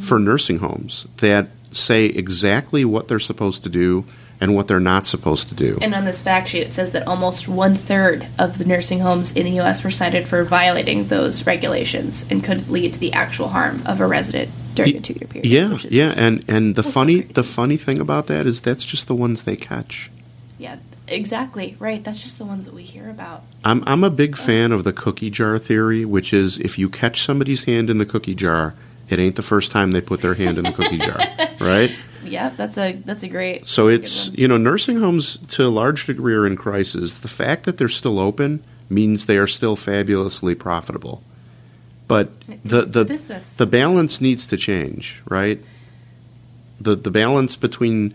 for 0.00 0.16
mm-hmm. 0.16 0.24
nursing 0.24 0.58
homes 0.58 1.06
that 1.18 1.48
say 1.72 2.06
exactly 2.06 2.84
what 2.84 3.08
they're 3.08 3.18
supposed 3.18 3.62
to 3.62 3.68
do 3.68 4.04
and 4.40 4.54
what 4.54 4.68
they're 4.68 4.80
not 4.80 5.04
supposed 5.06 5.48
to 5.48 5.54
do. 5.54 5.78
And 5.82 5.94
on 5.94 6.04
this 6.04 6.22
fact 6.22 6.48
sheet, 6.50 6.62
it 6.62 6.74
says 6.74 6.92
that 6.92 7.06
almost 7.08 7.48
one 7.48 7.74
third 7.74 8.26
of 8.38 8.58
the 8.58 8.64
nursing 8.64 9.00
homes 9.00 9.34
in 9.34 9.44
the 9.44 9.50
U.S. 9.52 9.82
were 9.82 9.90
cited 9.90 10.28
for 10.28 10.44
violating 10.44 11.08
those 11.08 11.46
regulations 11.46 12.26
and 12.30 12.42
could 12.44 12.68
lead 12.68 12.94
to 12.94 13.00
the 13.00 13.12
actual 13.12 13.48
harm 13.48 13.82
of 13.86 14.00
a 14.00 14.06
resident 14.06 14.50
during 14.74 14.96
a 14.96 15.00
two-year 15.00 15.26
period. 15.28 15.46
yeah, 15.46 15.76
yeah, 15.90 16.14
and 16.16 16.44
and 16.48 16.76
the 16.76 16.82
funny 16.84 17.22
the 17.22 17.42
funny 17.42 17.76
thing 17.76 18.00
about 18.00 18.28
that 18.28 18.46
is 18.46 18.60
that's 18.60 18.84
just 18.84 19.08
the 19.08 19.14
ones 19.14 19.42
they 19.42 19.56
catch. 19.56 20.10
yeah, 20.56 20.76
exactly 21.08 21.74
right. 21.80 22.04
That's 22.04 22.22
just 22.22 22.38
the 22.38 22.44
ones 22.44 22.66
that 22.66 22.74
we 22.74 22.82
hear 22.84 23.10
about. 23.10 23.42
I'm 23.64 23.82
I'm 23.86 24.04
a 24.04 24.10
big 24.10 24.36
fan 24.36 24.70
of 24.70 24.84
the 24.84 24.92
cookie 24.92 25.30
jar 25.30 25.58
theory, 25.58 26.04
which 26.04 26.32
is 26.32 26.58
if 26.58 26.78
you 26.78 26.88
catch 26.88 27.22
somebody's 27.22 27.64
hand 27.64 27.90
in 27.90 27.98
the 27.98 28.06
cookie 28.06 28.36
jar, 28.36 28.74
it 29.08 29.18
ain't 29.18 29.34
the 29.34 29.42
first 29.42 29.72
time 29.72 29.90
they 29.90 30.00
put 30.00 30.20
their 30.20 30.34
hand 30.34 30.58
in 30.58 30.64
the 30.64 30.72
cookie 30.72 30.98
jar, 30.98 31.18
right? 31.60 31.90
Yeah, 32.30 32.50
that's 32.50 32.78
a 32.78 32.92
that's 33.04 33.22
a 33.22 33.28
great. 33.28 33.68
So 33.68 33.88
it's 33.88 34.30
you 34.34 34.48
know 34.48 34.56
nursing 34.56 34.98
homes 34.98 35.38
to 35.48 35.66
a 35.66 35.68
large 35.68 36.06
degree 36.06 36.34
are 36.34 36.46
in 36.46 36.56
crisis. 36.56 37.14
The 37.14 37.28
fact 37.28 37.64
that 37.64 37.78
they're 37.78 37.88
still 37.88 38.18
open 38.18 38.62
means 38.90 39.26
they 39.26 39.38
are 39.38 39.46
still 39.46 39.76
fabulously 39.76 40.54
profitable. 40.54 41.22
But 42.06 42.40
the 42.46 42.54
It's 42.54 42.72
a 42.72 42.82
the 42.90 43.04
business. 43.04 43.56
the 43.56 43.66
balance 43.66 44.20
needs 44.20 44.46
to 44.46 44.56
change, 44.56 45.22
right? 45.28 45.62
The 46.80 46.96
the 46.96 47.10
balance 47.10 47.56
between 47.56 48.14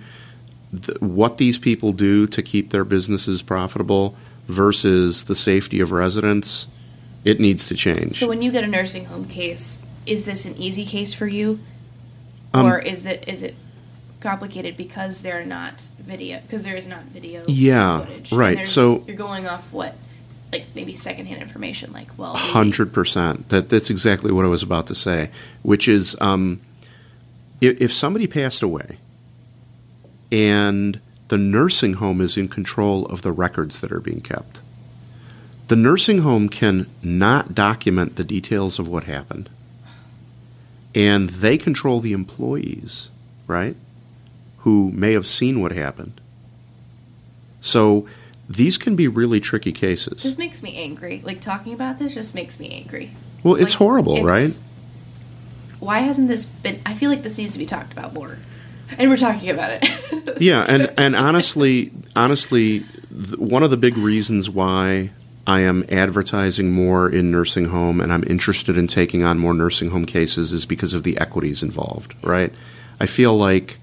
the, 0.72 0.98
what 1.00 1.38
these 1.38 1.58
people 1.60 1.92
do 1.92 2.26
to 2.28 2.42
keep 2.42 2.72
their 2.72 2.84
businesses 2.84 3.42
profitable 3.44 4.16
versus 4.48 5.26
the 5.26 5.36
safety 5.36 5.80
of 5.80 5.92
residents, 5.92 6.68
it 7.24 7.40
needs 7.40 7.66
to 7.68 7.76
change. 7.76 8.18
So 8.18 8.28
when 8.28 8.42
you 8.42 8.52
get 8.52 8.64
a 8.64 8.68
nursing 8.68 9.06
home 9.06 9.26
case, 9.26 9.82
is 10.06 10.26
this 10.26 10.46
an 10.46 10.58
easy 10.58 10.86
case 10.86 11.14
for 11.14 11.28
you, 11.28 11.60
Um, 12.54 12.66
or 12.66 12.80
is 12.80 13.06
it 13.06 13.24
is 13.28 13.44
it 13.44 13.56
complicated 14.24 14.76
because 14.78 15.22
there 15.22 15.40
are 15.40 15.46
not 15.46 15.82
video 16.00 16.40
because 16.42 16.64
there 16.64 16.76
is 16.76 16.88
not 16.88 17.04
video 17.04 17.44
Yeah, 17.48 18.00
footage? 18.00 18.32
right, 18.32 18.66
so- 18.68 19.04
you're 19.06 19.16
going 19.18 19.46
off 19.48 19.72
what 19.72 19.96
like 20.52 20.66
maybe 20.76 20.96
secondhand 20.96 21.42
information 21.42 21.92
like 21.92 22.08
well 22.18 22.36
Hundred 22.36 22.94
percent. 22.94 23.50
That 23.50 23.70
that's 23.70 23.90
exactly 23.90 24.32
what 24.32 24.46
I 24.46 24.48
was 24.48 24.64
about 24.64 24.88
to 24.88 24.96
say. 24.96 25.30
Which 25.64 25.88
is, 25.88 26.16
um, 26.22 26.62
if, 27.60 27.80
if 27.82 27.94
somebody 27.94 28.28
passed 28.28 28.62
away, 28.64 28.98
and 30.32 31.00
the 31.30 31.38
nursing 31.38 31.94
home 31.94 32.22
is 32.22 32.38
in 32.38 32.48
control 32.48 33.06
of 33.08 33.22
the 33.24 33.32
records 33.32 33.80
that 33.80 33.92
are 33.92 34.00
being 34.00 34.22
kept, 34.22 34.62
the 35.70 35.76
nursing 35.76 36.20
home 36.20 36.50
can 36.50 36.88
not 37.02 37.56
document 37.56 38.16
the 38.16 38.24
details 38.24 38.78
of 38.80 38.88
what 38.88 39.06
happened, 39.06 39.50
and 40.94 41.30
they 41.30 41.58
control 41.58 42.00
the 42.00 42.14
employees, 42.14 43.10
right, 43.48 43.76
who 44.64 44.92
may 44.92 45.14
have 45.14 45.26
seen 45.28 45.62
what 45.62 45.72
happened. 45.72 46.20
So. 47.62 48.08
These 48.50 48.78
can 48.78 48.98
be 48.98 49.08
really 49.08 49.40
tricky 49.40 49.72
cases. 49.72 50.22
This 50.22 50.38
makes 50.38 50.62
me 50.62 50.76
angry. 50.76 51.22
Like 51.26 51.40
talking 51.40 51.74
about 51.74 51.98
this 51.98 52.14
just 52.14 52.36
makes 52.36 52.60
me 52.60 52.70
angry. 52.72 53.12
Well, 53.42 53.56
it's 53.56 53.72
Like, 53.74 53.78
horrible, 53.80 54.18
it's- 54.18 54.26
right? 54.26 54.60
Why 55.80 56.00
hasn't 56.00 56.28
this 56.28 56.44
been? 56.46 56.82
I 56.86 56.94
feel 56.94 57.10
like 57.10 57.24
this 57.24 57.38
needs 57.38 57.54
to 57.54 57.60
be 57.60 57.66
talked 57.66 57.94
about 57.94 58.14
more, 58.14 58.38
and 58.98 59.10
we're 59.10 59.16
talking 59.18 59.50
about 59.50 59.72
it. 59.82 59.90
Yeah, 60.42 60.66
and 60.68 60.92
and 60.98 61.16
honestly, 61.16 61.92
honestly, 62.18 62.80
one 63.38 63.64
of 63.64 63.72
the 63.72 63.78
big 63.78 63.96
reasons 63.98 64.50
why 64.50 65.12
I 65.48 65.62
am 65.62 65.86
advertising 65.90 66.70
more 66.74 67.10
in 67.10 67.32
nursing 67.32 67.66
home 67.66 68.02
and 68.02 68.12
I'm 68.12 68.26
interested 68.28 68.78
in 68.78 68.88
taking 68.88 69.24
on 69.24 69.40
more 69.40 69.54
nursing 69.54 69.90
home 69.92 70.06
cases 70.06 70.52
is 70.52 70.66
because 70.66 70.94
of 70.94 71.04
the 71.04 71.18
equities 71.18 71.64
involved, 71.64 72.14
right? 72.24 72.52
I 73.00 73.06
feel 73.06 73.36
like 73.38 73.80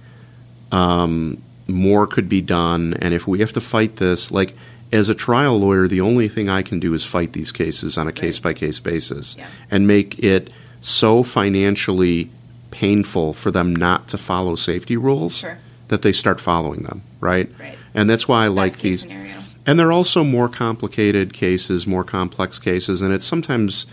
um, 0.73 1.39
more 1.69 2.07
could 2.07 2.29
be 2.29 2.41
done, 2.41 2.95
and 3.01 3.15
if 3.15 3.27
we 3.27 3.41
have 3.41 3.53
to 3.55 3.61
fight 3.61 3.97
this, 3.97 4.31
like 4.31 4.57
as 4.93 5.09
a 5.09 5.15
trial 5.15 5.59
lawyer, 5.59 5.87
the 5.87 6.01
only 6.01 6.29
thing 6.29 6.49
I 6.49 6.63
can 6.63 6.81
do 6.81 6.95
is 6.95 7.05
fight 7.05 7.33
these 7.33 7.53
cases 7.53 7.97
on 7.97 8.09
a 8.09 8.13
case 8.13 8.39
by 8.41 8.53
case 8.55 8.81
basis 8.81 9.37
Yeah. 9.39 9.47
and 9.71 9.87
make 9.87 10.19
it 10.19 10.51
so 10.81 11.23
financially 11.23 12.31
painful 12.73 13.33
for 13.35 13.51
them 13.51 13.75
not 13.75 14.09
to 14.09 14.19
follow 14.19 14.55
safety 14.57 14.97
rules 14.97 15.37
Sure. 15.39 15.59
that 15.89 16.03
they 16.03 16.13
start 16.13 16.41
following 16.41 16.83
them, 16.83 17.03
right? 17.21 17.49
Right. 17.61 17.77
And 17.95 18.09
that's 18.11 18.27
why 18.27 18.45
I 18.45 18.49
like 18.49 18.73
Best 18.73 18.83
case 18.83 18.83
these. 18.83 19.01
scenario. 19.03 19.35
And 19.67 19.79
they're 19.79 19.93
also 19.93 20.25
more 20.25 20.49
complicated 20.49 21.33
cases, 21.33 21.87
more 21.87 22.03
complex 22.05 22.59
cases, 22.59 23.03
and 23.03 23.13
it's 23.13 23.25
sometimes, 23.27 23.87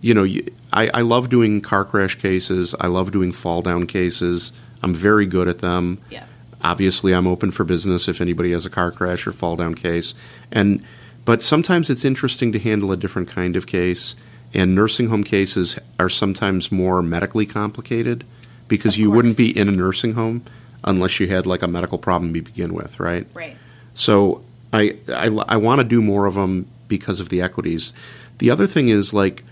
you 0.00 0.14
know, 0.14 0.24
I, 0.72 0.88
I 0.88 1.00
love 1.02 1.28
doing 1.28 1.60
car 1.60 1.84
crash 1.84 2.14
cases. 2.16 2.74
I 2.80 2.86
love 2.86 3.12
doing 3.12 3.32
fall 3.32 3.62
down 3.62 3.86
cases. 3.86 4.52
I'm 4.82 4.94
very 4.94 5.26
good 5.26 5.48
at 5.48 5.58
them. 5.58 5.98
Yeah. 6.10 6.24
Obviously, 6.62 7.12
I'm 7.12 7.26
open 7.26 7.50
for 7.50 7.64
business 7.64 8.08
if 8.08 8.20
anybody 8.20 8.52
has 8.52 8.66
a 8.66 8.70
car 8.70 8.90
crash 8.90 9.26
or 9.26 9.32
fall 9.32 9.56
down 9.56 9.74
case. 9.74 10.14
And 10.52 10.82
But 11.24 11.42
sometimes 11.42 11.90
it's 11.90 12.04
interesting 12.04 12.52
to 12.52 12.58
handle 12.58 12.92
a 12.92 12.96
different 12.96 13.28
kind 13.28 13.56
of 13.56 13.66
case, 13.66 14.16
and 14.54 14.74
nursing 14.74 15.08
home 15.08 15.24
cases 15.24 15.78
are 15.98 16.08
sometimes 16.08 16.72
more 16.72 17.02
medically 17.02 17.46
complicated 17.46 18.24
because 18.68 18.94
Of 18.94 19.00
you 19.00 19.10
wouldn't 19.10 19.36
be 19.36 19.58
in 19.58 19.68
a 19.68 19.72
nursing 19.72 20.14
home 20.14 20.42
unless 20.84 21.20
you 21.20 21.28
had 21.28 21.46
like 21.46 21.62
a 21.62 21.68
medical 21.68 21.98
problem 21.98 22.32
to 22.32 22.40
begin 22.40 22.72
with, 22.72 23.00
right? 23.00 23.26
Right. 23.34 23.56
So 23.94 24.42
I 24.72 24.96
I, 25.08 25.26
I 25.26 25.56
want 25.56 25.80
to 25.80 25.84
do 25.84 26.00
more 26.00 26.26
of 26.26 26.34
them 26.34 26.66
because 26.88 27.20
of 27.20 27.28
the 27.28 27.42
equities. 27.42 27.92
The 28.38 28.50
other 28.50 28.66
thing 28.66 28.88
is 28.88 29.12
like 29.12 29.44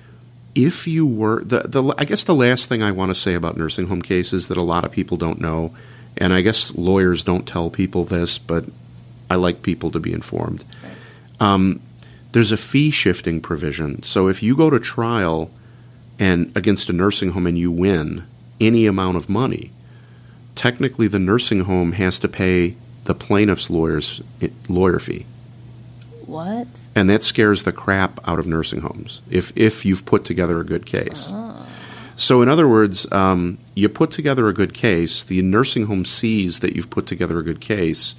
if 0.64 0.86
you 0.88 1.06
were 1.06 1.44
the 1.44 1.60
the 1.60 1.94
I 1.96 2.04
guess 2.04 2.24
the 2.24 2.34
last 2.34 2.68
thing 2.68 2.82
I 2.82 2.92
want 2.92 3.10
to 3.10 3.14
say 3.14 3.34
about 3.34 3.56
nursing 3.56 3.86
home 3.86 4.02
cases 4.02 4.48
that 4.48 4.56
a 4.56 4.62
lot 4.62 4.84
of 4.84 4.90
people 4.90 5.16
don't 5.16 5.40
know, 5.40 5.74
and 6.16 6.32
I 6.32 6.40
guess 6.40 6.74
lawyers 6.74 7.22
don't 7.22 7.46
tell 7.46 7.70
people 7.70 8.04
this, 8.04 8.38
but 8.38 8.64
I 9.30 9.36
like 9.36 9.62
people 9.62 9.90
to 9.92 10.00
be 10.00 10.12
informed. 10.12 10.64
Um, 11.38 11.80
there's 12.32 12.52
a 12.52 12.56
fee 12.56 12.90
shifting 12.90 13.40
provision. 13.40 14.02
So 14.02 14.28
if 14.28 14.42
you 14.42 14.56
go 14.56 14.70
to 14.70 14.80
trial 14.80 15.50
and 16.18 16.50
against 16.56 16.90
a 16.90 16.92
nursing 16.92 17.30
home 17.30 17.46
and 17.46 17.58
you 17.58 17.70
win 17.70 18.24
any 18.60 18.86
amount 18.86 19.16
of 19.16 19.28
money, 19.28 19.70
technically 20.54 21.06
the 21.06 21.20
nursing 21.20 21.60
home 21.60 21.92
has 21.92 22.18
to 22.18 22.28
pay 22.28 22.74
the 23.04 23.14
plaintiff's 23.14 23.70
lawyer's 23.70 24.20
lawyer 24.68 24.98
fee. 24.98 25.24
What? 26.28 26.82
And 26.94 27.08
that 27.08 27.22
scares 27.22 27.62
the 27.62 27.72
crap 27.72 28.20
out 28.28 28.38
of 28.38 28.46
nursing 28.46 28.82
homes 28.82 29.22
if, 29.30 29.50
if 29.56 29.86
you've 29.86 30.04
put 30.04 30.26
together 30.26 30.60
a 30.60 30.64
good 30.64 30.84
case. 30.84 31.28
Uh-huh. 31.32 31.64
So, 32.16 32.42
in 32.42 32.50
other 32.50 32.68
words, 32.68 33.10
um, 33.12 33.56
you 33.74 33.88
put 33.88 34.10
together 34.10 34.46
a 34.46 34.52
good 34.52 34.74
case, 34.74 35.24
the 35.24 35.40
nursing 35.40 35.86
home 35.86 36.04
sees 36.04 36.60
that 36.60 36.76
you've 36.76 36.90
put 36.90 37.06
together 37.06 37.38
a 37.38 37.42
good 37.42 37.62
case, 37.62 38.14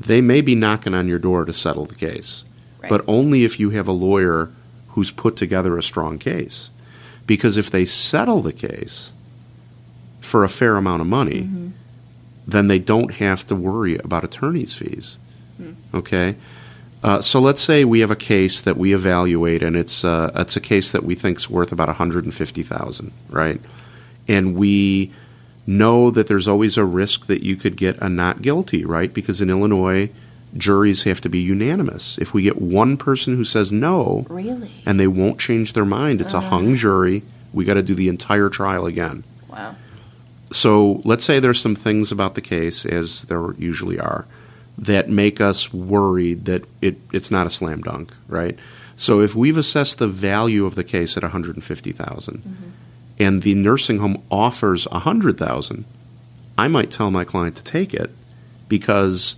they 0.00 0.22
may 0.22 0.40
be 0.40 0.54
knocking 0.54 0.94
on 0.94 1.06
your 1.06 1.18
door 1.18 1.44
to 1.44 1.52
settle 1.52 1.84
the 1.84 1.96
case, 1.96 2.44
Right. 2.80 2.88
but 2.88 3.04
only 3.06 3.44
if 3.44 3.60
you 3.60 3.70
have 3.70 3.88
a 3.88 3.92
lawyer 3.92 4.50
who's 4.90 5.10
put 5.10 5.36
together 5.36 5.76
a 5.76 5.82
strong 5.82 6.16
case. 6.16 6.70
Because 7.26 7.58
if 7.58 7.70
they 7.70 7.84
settle 7.84 8.40
the 8.40 8.54
case 8.54 9.12
for 10.20 10.44
a 10.44 10.48
fair 10.48 10.76
amount 10.76 11.02
of 11.02 11.08
money, 11.08 11.42
mm-hmm. 11.42 11.68
then 12.46 12.68
they 12.68 12.78
don't 12.78 13.16
have 13.16 13.46
to 13.48 13.54
worry 13.54 13.98
about 13.98 14.24
attorney's 14.24 14.74
fees. 14.74 15.18
Hmm. 15.58 15.72
Okay? 15.92 16.36
Uh, 17.02 17.20
so 17.20 17.40
let's 17.40 17.60
say 17.62 17.84
we 17.84 18.00
have 18.00 18.10
a 18.10 18.16
case 18.16 18.60
that 18.62 18.76
we 18.76 18.92
evaluate, 18.92 19.62
and 19.62 19.76
it's 19.76 20.04
uh, 20.04 20.32
it's 20.34 20.56
a 20.56 20.60
case 20.60 20.90
that 20.90 21.04
we 21.04 21.14
think's 21.14 21.48
worth 21.48 21.70
about 21.72 21.88
one 21.88 21.96
hundred 21.96 22.24
and 22.24 22.34
fifty 22.34 22.62
thousand, 22.62 23.12
right? 23.28 23.60
And 24.26 24.56
we 24.56 25.12
know 25.66 26.10
that 26.10 26.26
there's 26.26 26.48
always 26.48 26.76
a 26.76 26.84
risk 26.84 27.26
that 27.26 27.42
you 27.42 27.54
could 27.54 27.76
get 27.76 27.96
a 27.98 28.08
not 28.08 28.42
guilty, 28.42 28.84
right? 28.84 29.12
Because 29.12 29.40
in 29.40 29.48
Illinois, 29.50 30.10
juries 30.56 31.04
have 31.04 31.20
to 31.20 31.28
be 31.28 31.38
unanimous. 31.38 32.18
If 32.18 32.34
we 32.34 32.42
get 32.42 32.60
one 32.60 32.96
person 32.96 33.36
who 33.36 33.44
says 33.44 33.70
no, 33.70 34.26
Really? 34.28 34.70
and 34.86 34.98
they 34.98 35.06
won't 35.06 35.38
change 35.38 35.74
their 35.74 35.84
mind, 35.84 36.20
it's 36.20 36.34
a 36.34 36.40
hung 36.40 36.74
jury. 36.74 37.22
We 37.52 37.64
got 37.64 37.74
to 37.74 37.82
do 37.82 37.94
the 37.94 38.08
entire 38.08 38.48
trial 38.48 38.86
again. 38.86 39.24
Wow. 39.48 39.76
So 40.50 41.02
let's 41.04 41.24
say 41.24 41.38
there's 41.38 41.60
some 41.60 41.76
things 41.76 42.10
about 42.10 42.34
the 42.34 42.40
case, 42.40 42.86
as 42.86 43.22
there 43.24 43.52
usually 43.58 44.00
are, 44.00 44.26
that 44.78 45.08
make 45.08 45.40
us 45.40 45.72
worried 45.72 46.44
that 46.44 46.64
it, 46.80 46.96
it's 47.12 47.30
not 47.30 47.46
a 47.46 47.50
slam 47.50 47.82
dunk, 47.82 48.12
right? 48.28 48.56
So 48.96 49.20
if 49.20 49.34
we've 49.34 49.56
assessed 49.56 49.98
the 49.98 50.08
value 50.08 50.64
of 50.66 50.76
the 50.76 50.84
case 50.84 51.16
at 51.16 51.22
150,000 51.22 52.36
mm-hmm. 52.36 52.70
and 53.18 53.42
the 53.42 53.54
nursing 53.54 53.98
home 53.98 54.22
offers 54.30 54.86
100,000, 54.88 55.84
I 56.56 56.68
might 56.68 56.90
tell 56.90 57.10
my 57.10 57.24
client 57.24 57.56
to 57.56 57.62
take 57.62 57.92
it 57.92 58.10
because 58.68 59.36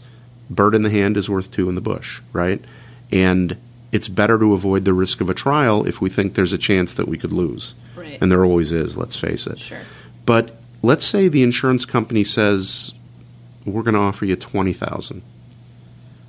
bird 0.49 0.75
in 0.75 0.83
the 0.83 0.91
hand 0.91 1.17
is 1.17 1.29
worth 1.29 1.51
two 1.51 1.69
in 1.69 1.75
the 1.75 1.81
bush, 1.81 2.21
right? 2.33 2.63
And 3.13 3.57
it's 3.93 4.09
better 4.09 4.39
to 4.39 4.53
avoid 4.53 4.85
the 4.85 4.93
risk 4.93 5.21
of 5.21 5.31
a 5.31 5.35
trial 5.35 5.87
if 5.87 6.01
we 6.01 6.11
think 6.11 6.35
there's 6.35 6.53
a 6.53 6.59
chance 6.59 6.93
that 6.95 7.09
we 7.09 7.19
could 7.19 7.33
lose. 7.33 7.75
Right. 7.97 8.19
And 8.21 8.31
there 8.31 8.45
always 8.45 8.73
is, 8.73 8.97
let's 8.97 9.17
face 9.17 9.47
it. 9.47 9.59
Sure. 9.59 9.81
But 10.27 10.57
let's 10.83 11.05
say 11.05 11.29
the 11.29 11.43
insurance 11.43 11.85
company 11.85 12.25
says 12.25 12.93
we're 13.67 13.83
going 13.83 13.95
to 13.95 14.01
offer 14.01 14.25
you 14.25 14.37
20,000. 14.37 15.23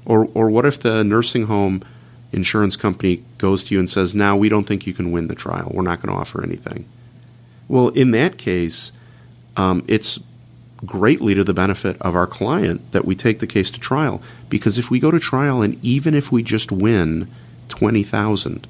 Or 0.05 0.27
or 0.33 0.49
what 0.49 0.65
if 0.65 0.79
the 0.79 1.03
nursing 1.03 1.45
home 1.45 1.83
insurance 2.31 2.75
company 2.75 3.23
goes 3.37 3.63
to 3.65 3.75
you 3.75 3.79
and 3.79 3.89
says, 3.89 4.15
"Now 4.15 4.35
we 4.35 4.49
don't 4.49 4.65
think 4.65 4.87
you 4.87 4.93
can 4.93 5.11
win 5.11 5.27
the 5.27 5.35
trial. 5.35 5.71
We're 5.73 5.83
not 5.83 6.01
going 6.01 6.13
to 6.13 6.19
offer 6.19 6.43
anything." 6.43 6.85
Well, 7.67 7.89
in 7.89 8.11
that 8.11 8.37
case, 8.37 8.91
um, 9.55 9.83
it's 9.87 10.19
greatly 10.85 11.35
to 11.35 11.43
the 11.43 11.53
benefit 11.53 11.95
of 12.01 12.15
our 12.15 12.25
client 12.25 12.91
that 12.91 13.05
we 13.05 13.15
take 13.15 13.39
the 13.39 13.47
case 13.47 13.69
to 13.71 13.79
trial 13.79 14.21
because 14.49 14.79
if 14.79 14.89
we 14.89 14.99
go 14.99 15.11
to 15.11 15.19
trial 15.19 15.61
and 15.61 15.77
even 15.83 16.15
if 16.15 16.31
we 16.31 16.41
just 16.41 16.71
win 16.71 17.27
20,000 17.67 18.65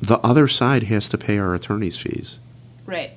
the 0.00 0.18
other 0.18 0.48
side 0.48 0.84
has 0.84 1.08
to 1.08 1.18
pay 1.18 1.38
our 1.38 1.54
attorney's 1.54 1.98
fees. 1.98 2.38
Right. 2.86 3.12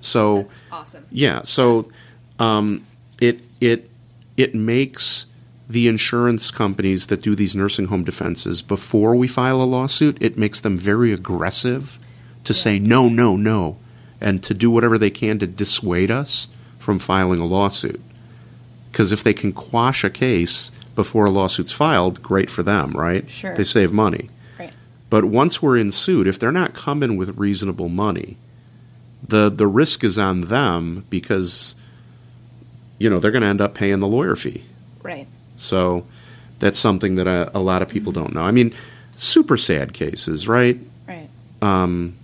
So 0.00 0.42
That's 0.42 0.64
awesome. 0.70 1.06
yeah, 1.10 1.42
so 1.42 1.90
um, 2.38 2.84
it 3.20 3.40
it 3.60 3.90
it 4.36 4.54
makes 4.54 5.26
the 5.68 5.88
insurance 5.88 6.50
companies 6.50 7.06
that 7.06 7.22
do 7.22 7.34
these 7.34 7.56
nursing 7.56 7.86
home 7.86 8.04
defenses 8.04 8.62
before 8.62 9.16
we 9.16 9.26
file 9.26 9.62
a 9.62 9.64
lawsuit. 9.64 10.18
It 10.20 10.36
makes 10.36 10.60
them 10.60 10.76
very 10.76 11.12
aggressive 11.12 11.98
to 12.44 12.52
say 12.52 12.78
no, 12.78 13.08
no, 13.08 13.36
no, 13.36 13.78
and 14.20 14.42
to 14.42 14.54
do 14.54 14.70
whatever 14.70 14.98
they 14.98 15.10
can 15.10 15.38
to 15.38 15.46
dissuade 15.46 16.10
us 16.10 16.48
from 16.78 16.98
filing 16.98 17.40
a 17.40 17.46
lawsuit. 17.46 18.00
Because 18.92 19.10
if 19.10 19.22
they 19.22 19.32
can 19.32 19.52
quash 19.52 20.04
a 20.04 20.10
case 20.10 20.70
before 20.94 21.24
a 21.24 21.30
lawsuit's 21.30 21.72
filed, 21.72 22.22
great 22.22 22.50
for 22.50 22.62
them, 22.62 22.92
right? 22.92 23.28
Sure. 23.28 23.54
They 23.54 23.64
save 23.64 23.92
money. 23.92 24.30
Right. 24.58 24.72
But 25.10 25.24
once 25.24 25.62
we're 25.62 25.78
in 25.78 25.90
suit, 25.90 26.28
if 26.28 26.38
they're 26.38 26.52
not 26.52 26.74
coming 26.74 27.16
with 27.16 27.36
reasonable 27.38 27.88
money, 27.88 28.36
the 29.26 29.48
the 29.48 29.66
risk 29.66 30.04
is 30.04 30.18
on 30.18 30.42
them 30.42 31.04
because 31.08 31.74
you 32.98 33.08
know 33.08 33.18
they're 33.18 33.30
going 33.30 33.42
to 33.42 33.48
end 33.48 33.60
up 33.60 33.74
paying 33.74 34.00
the 34.00 34.06
lawyer 34.06 34.36
fee. 34.36 34.64
Right. 35.02 35.26
So 35.56 36.06
that's 36.58 36.78
something 36.78 37.16
that 37.16 37.26
a, 37.26 37.50
a 37.56 37.60
lot 37.60 37.82
of 37.82 37.88
people 37.88 38.12
don't 38.12 38.34
know. 38.34 38.42
I 38.42 38.50
mean, 38.50 38.74
super 39.16 39.56
sad 39.56 39.92
cases, 39.92 40.48
right? 40.48 40.78
Right. 41.06 41.28
Um, 41.62 42.16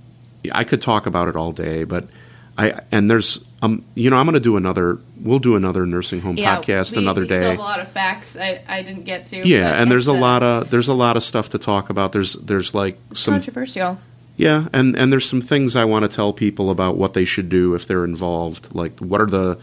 I 0.52 0.64
could 0.64 0.80
talk 0.80 1.06
about 1.06 1.28
it 1.28 1.36
all 1.36 1.52
day, 1.52 1.84
but 1.84 2.08
I 2.56 2.80
and 2.92 3.10
there's 3.10 3.40
um 3.62 3.84
you 3.94 4.10
know 4.10 4.16
I'm 4.16 4.26
going 4.26 4.34
to 4.34 4.40
do 4.40 4.56
another 4.56 4.98
we'll 5.20 5.38
do 5.38 5.56
another 5.56 5.86
nursing 5.86 6.20
home 6.20 6.36
podcast 6.36 6.92
we, 6.92 7.02
another 7.02 7.22
we 7.22 7.26
Still 7.26 7.40
day. 7.40 7.48
have 7.50 7.58
a 7.58 7.62
lot 7.62 7.80
of 7.80 7.88
facts 7.88 8.36
I, 8.36 8.62
I 8.68 8.82
didn't 8.82 9.04
get 9.04 9.26
to. 9.26 9.48
Yeah, 9.48 9.80
and 9.80 9.90
there's 9.90 10.08
a 10.08 10.12
uh, 10.12 10.18
lot 10.18 10.42
of 10.42 10.70
there's 10.70 10.88
a 10.88 10.94
lot 10.94 11.16
of 11.16 11.22
stuff 11.22 11.50
to 11.50 11.58
talk 11.58 11.90
about. 11.90 12.12
There's 12.12 12.34
there's 12.34 12.74
like 12.74 12.98
some 13.14 13.34
controversial. 13.34 13.98
Yeah, 14.36 14.68
and 14.72 14.96
and 14.96 15.12
there's 15.12 15.28
some 15.28 15.40
things 15.40 15.76
I 15.76 15.84
want 15.84 16.10
to 16.10 16.14
tell 16.14 16.32
people 16.32 16.70
about 16.70 16.96
what 16.96 17.14
they 17.14 17.24
should 17.24 17.48
do 17.50 17.74
if 17.74 17.86
they're 17.86 18.04
involved. 18.04 18.74
Like, 18.74 18.98
what 18.98 19.20
are 19.20 19.26
the 19.26 19.60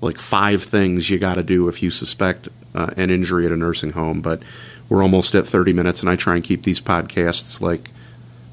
like 0.00 0.18
five 0.18 0.62
things 0.62 1.10
you 1.10 1.18
got 1.18 1.34
to 1.34 1.42
do 1.42 1.68
if 1.68 1.82
you 1.82 1.90
suspect 1.90 2.48
uh, 2.74 2.90
an 2.96 3.10
injury 3.10 3.46
at 3.46 3.52
a 3.52 3.56
nursing 3.56 3.92
home? 3.92 4.20
But 4.20 4.42
we're 4.88 5.02
almost 5.02 5.34
at 5.34 5.46
30 5.46 5.72
minutes, 5.72 6.00
and 6.00 6.10
I 6.10 6.16
try 6.16 6.34
and 6.34 6.44
keep 6.44 6.62
these 6.62 6.80
podcasts 6.80 7.60
like 7.60 7.90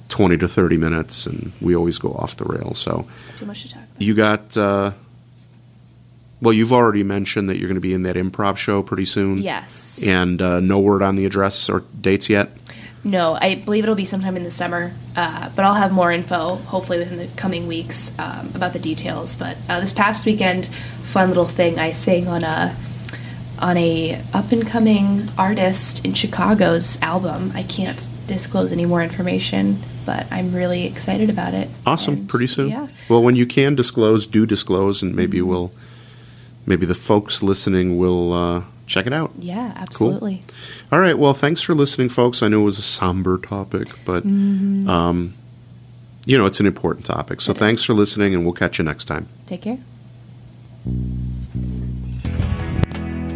20 0.09 0.37
to 0.37 0.47
30 0.47 0.77
minutes, 0.77 1.25
and 1.25 1.51
we 1.61 1.75
always 1.75 1.97
go 1.97 2.13
off 2.13 2.37
the 2.37 2.45
rails. 2.45 2.77
So 2.77 3.07
Too 3.37 3.45
much 3.45 3.63
to 3.63 3.69
talk 3.69 3.83
about. 3.83 4.01
you 4.01 4.13
got. 4.13 4.55
Uh, 4.57 4.91
well, 6.39 6.53
you've 6.53 6.71
already 6.73 7.01
mentioned 7.03 7.49
that 7.49 7.57
you're 7.57 7.67
going 7.67 7.75
to 7.75 7.81
be 7.81 7.93
in 7.95 8.03
that 8.03 8.15
improv 8.15 8.57
show 8.57 8.83
pretty 8.83 9.05
soon. 9.05 9.39
Yes. 9.39 10.05
And 10.05 10.39
uh, 10.39 10.59
no 10.59 10.79
word 10.79 11.01
on 11.01 11.15
the 11.15 11.25
address 11.25 11.67
or 11.67 11.83
dates 11.99 12.29
yet. 12.29 12.51
No, 13.03 13.37
I 13.39 13.55
believe 13.55 13.83
it'll 13.85 13.95
be 13.95 14.05
sometime 14.05 14.35
in 14.37 14.43
the 14.43 14.51
summer, 14.51 14.93
uh, 15.15 15.49
but 15.55 15.65
I'll 15.65 15.73
have 15.75 15.91
more 15.91 16.11
info 16.11 16.55
hopefully 16.55 16.99
within 16.99 17.17
the 17.17 17.27
coming 17.37 17.65
weeks 17.65 18.17
um, 18.19 18.51
about 18.53 18.73
the 18.73 18.79
details. 18.79 19.35
But 19.35 19.57
uh, 19.69 19.79
this 19.79 19.93
past 19.93 20.25
weekend, 20.25 20.67
fun 21.03 21.29
little 21.29 21.47
thing, 21.47 21.79
I 21.79 21.91
sang 21.91 22.27
on 22.27 22.43
a 22.43 22.75
on 23.59 23.77
a 23.77 24.21
up 24.33 24.51
and 24.51 24.65
coming 24.67 25.27
artist 25.37 26.03
in 26.05 26.13
Chicago's 26.13 27.01
album. 27.01 27.51
I 27.55 27.63
can't 27.63 28.09
disclose 28.27 28.71
any 28.71 28.85
more 28.85 29.01
information, 29.01 29.81
but 30.05 30.27
I'm 30.31 30.53
really 30.53 30.85
excited 30.85 31.29
about 31.29 31.53
it. 31.53 31.69
Awesome. 31.85 32.13
And, 32.15 32.29
Pretty 32.29 32.47
soon. 32.47 32.69
Yeah. 32.69 32.87
Well, 33.09 33.23
when 33.23 33.35
you 33.35 33.45
can 33.45 33.75
disclose, 33.75 34.27
do 34.27 34.45
disclose, 34.45 35.01
and 35.01 35.15
maybe 35.15 35.41
we'll, 35.41 35.71
maybe 36.65 36.85
the 36.85 36.95
folks 36.95 37.41
listening 37.41 37.97
will 37.97 38.33
uh, 38.33 38.63
check 38.85 39.07
it 39.07 39.13
out. 39.13 39.31
Yeah, 39.39 39.73
absolutely. 39.75 40.41
All 40.91 40.99
right. 40.99 41.17
Well, 41.17 41.33
thanks 41.33 41.61
for 41.61 41.73
listening, 41.73 42.09
folks. 42.09 42.43
I 42.43 42.47
know 42.49 42.61
it 42.61 42.65
was 42.65 42.77
a 42.79 42.81
somber 42.83 43.37
topic, 43.37 43.87
but 44.05 44.23
um, 44.25 45.33
you 46.25 46.37
know 46.37 46.45
it's 46.45 46.59
an 46.59 46.65
important 46.65 47.05
topic. 47.05 47.39
So 47.41 47.51
It 47.53 47.57
thanks 47.57 47.79
is. 47.81 47.85
for 47.85 47.93
listening, 47.93 48.35
and 48.35 48.43
we'll 48.43 48.53
catch 48.53 48.77
you 48.79 48.83
next 48.83 49.05
time. 49.05 49.27
Take 49.45 49.61
care. 49.61 49.77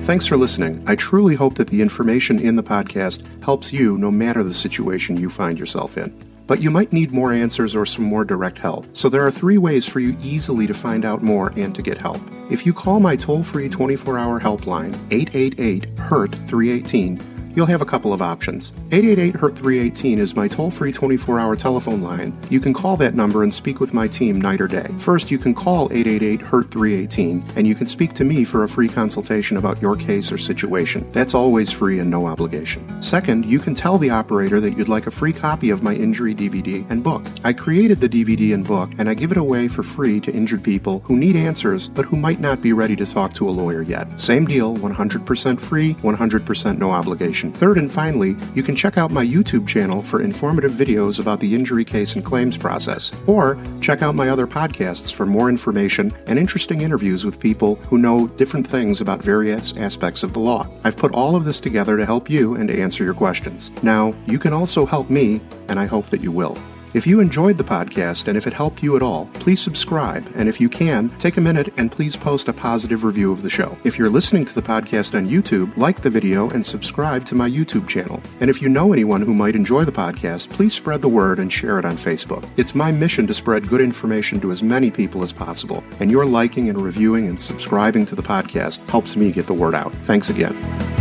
Thanks 0.05 0.25
for 0.25 0.35
listening. 0.35 0.83
I 0.87 0.95
truly 0.95 1.35
hope 1.35 1.55
that 1.55 1.67
the 1.67 1.79
information 1.79 2.39
in 2.39 2.55
the 2.55 2.63
podcast 2.63 3.23
helps 3.43 3.71
you 3.71 3.99
no 3.99 4.09
matter 4.09 4.43
the 4.43 4.53
situation 4.53 5.15
you 5.15 5.29
find 5.29 5.59
yourself 5.59 5.95
in. 5.95 6.11
But 6.47 6.59
you 6.59 6.71
might 6.71 6.91
need 6.91 7.11
more 7.11 7.31
answers 7.31 7.75
or 7.75 7.85
some 7.85 8.03
more 8.03 8.25
direct 8.25 8.57
help. 8.57 8.85
So 8.93 9.09
there 9.09 9.25
are 9.25 9.31
three 9.31 9.59
ways 9.59 9.87
for 9.87 9.99
you 9.99 10.17
easily 10.21 10.65
to 10.65 10.73
find 10.73 11.05
out 11.05 11.23
more 11.23 11.53
and 11.55 11.73
to 11.75 11.83
get 11.83 11.99
help. 11.99 12.19
If 12.49 12.65
you 12.65 12.73
call 12.73 12.99
my 12.99 13.15
toll 13.15 13.43
free 13.43 13.69
24 13.69 14.17
hour 14.17 14.41
helpline, 14.41 14.95
888 15.11 15.97
HURT 15.99 16.31
318, 16.47 17.17
you'll 17.55 17.65
have 17.65 17.81
a 17.81 17.85
couple 17.85 18.13
of 18.13 18.21
options. 18.21 18.71
888 18.91 19.35
HURT 19.35 19.57
318 19.57 20.19
is 20.19 20.35
my 20.35 20.47
toll 20.47 20.71
free 20.71 20.91
24 20.91 21.39
hour 21.39 21.55
telephone 21.55 22.01
line. 22.01 22.37
You 22.49 22.59
can 22.59 22.73
call 22.73 22.97
that 22.97 23.15
number 23.15 23.43
and 23.43 23.53
speak 23.53 23.79
with 23.79 23.93
my 23.93 24.07
team 24.07 24.39
night 24.39 24.61
or 24.61 24.67
day. 24.67 24.89
First, 24.99 25.31
you 25.31 25.37
can 25.37 25.53
call 25.53 25.91
888 25.91 26.41
HURT 26.41 26.71
318 26.71 27.43
and 27.55 27.67
you 27.67 27.75
can 27.75 27.87
speak 27.87 28.13
to 28.15 28.23
me 28.23 28.43
for 28.43 28.63
a 28.63 28.69
free 28.69 28.89
consultation 28.89 29.57
about 29.57 29.81
your 29.81 29.95
case 29.95 30.31
or 30.31 30.37
situation. 30.37 31.09
That's 31.11 31.33
always 31.33 31.71
free 31.71 31.99
and 31.99 32.09
no 32.09 32.25
obligation. 32.25 33.01
Second, 33.01 33.45
you 33.45 33.59
can 33.59 33.75
tell 33.75 33.97
the 33.97 34.09
operator 34.09 34.59
that 34.59 34.77
you'd 34.77 34.89
like 34.89 35.07
a 35.07 35.11
free 35.11 35.33
copy 35.33 35.69
of 35.69 35.83
my 35.83 35.93
injury 35.93 36.35
DVD 36.35 36.89
and 36.89 37.03
book. 37.03 37.25
I 37.43 37.53
created 37.53 37.99
the 37.99 38.09
DVD 38.09 38.53
and 38.53 38.65
book 38.65 38.89
and 38.97 39.09
I 39.09 39.13
give 39.13 39.31
it 39.31 39.37
away 39.37 39.67
for 39.67 39.83
free 39.83 40.19
to 40.21 40.31
injured 40.31 40.63
people 40.63 40.99
who 41.05 41.17
need 41.17 41.35
answers 41.35 41.87
but 41.87 42.05
who 42.05 42.17
might 42.17 42.39
not 42.39 42.61
be 42.61 42.73
ready 42.73 42.95
to 42.95 43.05
talk 43.05 43.33
to 43.33 43.49
a 43.49 43.51
lawyer 43.51 43.81
yet. 43.81 44.19
Same 44.19 44.45
deal, 44.45 44.75
100% 44.77 45.59
free, 45.59 45.95
100% 45.95 46.77
no 46.77 46.91
obligation. 46.91 47.40
Third 47.49 47.77
and 47.77 47.89
finally, 47.89 48.35
you 48.53 48.61
can 48.61 48.75
check 48.75 48.97
out 48.97 49.09
my 49.09 49.25
YouTube 49.25 49.65
channel 49.65 50.01
for 50.01 50.21
informative 50.21 50.73
videos 50.73 51.19
about 51.19 51.39
the 51.39 51.55
injury 51.55 51.85
case 51.85 52.15
and 52.15 52.25
claims 52.25 52.57
process, 52.57 53.13
or 53.25 53.57
check 53.79 54.01
out 54.01 54.15
my 54.15 54.27
other 54.27 54.45
podcasts 54.45 55.13
for 55.13 55.25
more 55.25 55.47
information 55.47 56.13
and 56.27 56.37
interesting 56.37 56.81
interviews 56.81 57.23
with 57.23 57.39
people 57.39 57.75
who 57.87 57.97
know 57.97 58.27
different 58.27 58.67
things 58.67 58.99
about 58.99 59.23
various 59.23 59.73
aspects 59.77 60.23
of 60.23 60.33
the 60.33 60.39
law. 60.39 60.67
I've 60.83 60.97
put 60.97 61.15
all 61.15 61.37
of 61.37 61.45
this 61.45 61.61
together 61.61 61.95
to 61.95 62.05
help 62.05 62.29
you 62.29 62.55
and 62.55 62.67
to 62.67 62.81
answer 62.81 63.05
your 63.05 63.13
questions. 63.13 63.71
Now, 63.81 64.13
you 64.27 64.37
can 64.39 64.51
also 64.51 64.85
help 64.85 65.09
me, 65.09 65.39
and 65.69 65.79
I 65.79 65.85
hope 65.85 66.07
that 66.07 66.19
you 66.19 66.33
will. 66.33 66.57
If 66.93 67.07
you 67.07 67.21
enjoyed 67.21 67.57
the 67.57 67.63
podcast 67.63 68.27
and 68.27 68.37
if 68.37 68.45
it 68.45 68.51
helped 68.51 68.83
you 68.83 68.97
at 68.97 69.01
all, 69.01 69.27
please 69.35 69.61
subscribe. 69.61 70.29
And 70.35 70.49
if 70.49 70.59
you 70.59 70.67
can, 70.67 71.07
take 71.19 71.37
a 71.37 71.41
minute 71.41 71.73
and 71.77 71.89
please 71.89 72.17
post 72.17 72.49
a 72.49 72.53
positive 72.53 73.05
review 73.05 73.31
of 73.31 73.43
the 73.43 73.49
show. 73.49 73.77
If 73.85 73.97
you're 73.97 74.09
listening 74.09 74.43
to 74.43 74.53
the 74.53 74.61
podcast 74.61 75.15
on 75.15 75.29
YouTube, 75.29 75.75
like 75.77 76.01
the 76.01 76.09
video 76.09 76.49
and 76.49 76.65
subscribe 76.65 77.25
to 77.27 77.35
my 77.35 77.49
YouTube 77.49 77.87
channel. 77.87 78.21
And 78.41 78.49
if 78.49 78.61
you 78.61 78.67
know 78.67 78.91
anyone 78.91 79.21
who 79.21 79.33
might 79.33 79.55
enjoy 79.55 79.85
the 79.85 79.91
podcast, 79.93 80.49
please 80.49 80.73
spread 80.73 81.01
the 81.01 81.07
word 81.07 81.39
and 81.39 81.51
share 81.51 81.79
it 81.79 81.85
on 81.85 81.95
Facebook. 81.95 82.45
It's 82.57 82.75
my 82.75 82.91
mission 82.91 83.25
to 83.27 83.33
spread 83.33 83.69
good 83.69 83.81
information 83.81 84.41
to 84.41 84.51
as 84.51 84.61
many 84.61 84.91
people 84.91 85.23
as 85.23 85.31
possible. 85.31 85.85
And 86.01 86.11
your 86.11 86.25
liking 86.25 86.67
and 86.67 86.81
reviewing 86.81 87.27
and 87.27 87.41
subscribing 87.41 88.05
to 88.07 88.15
the 88.15 88.23
podcast 88.23 88.85
helps 88.89 89.15
me 89.15 89.31
get 89.31 89.47
the 89.47 89.53
word 89.53 89.75
out. 89.75 89.93
Thanks 90.03 90.29
again. 90.29 91.00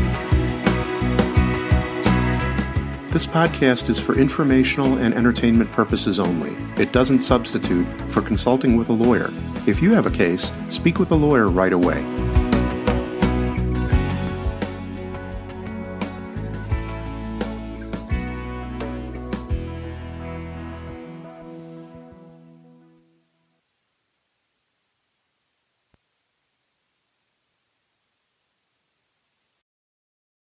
This 3.11 3.27
podcast 3.27 3.89
is 3.89 3.99
for 3.99 4.17
informational 4.17 4.99
and 4.99 5.13
entertainment 5.13 5.73
purposes 5.73 6.21
only. 6.21 6.57
It 6.81 6.93
doesn't 6.93 7.19
substitute 7.19 7.85
for 8.13 8.23
consulting 8.23 8.77
with 8.77 8.89
a 8.89 8.93
lawyer. 8.93 9.33
If 9.67 9.83
you 9.83 9.93
have 9.95 10.07
a 10.07 10.13
case, 10.13 10.53
speak 10.69 11.01
with 11.01 11.11
a 11.11 11.17
lawyer 11.17 11.49
right 11.49 11.73
away. 11.73 12.05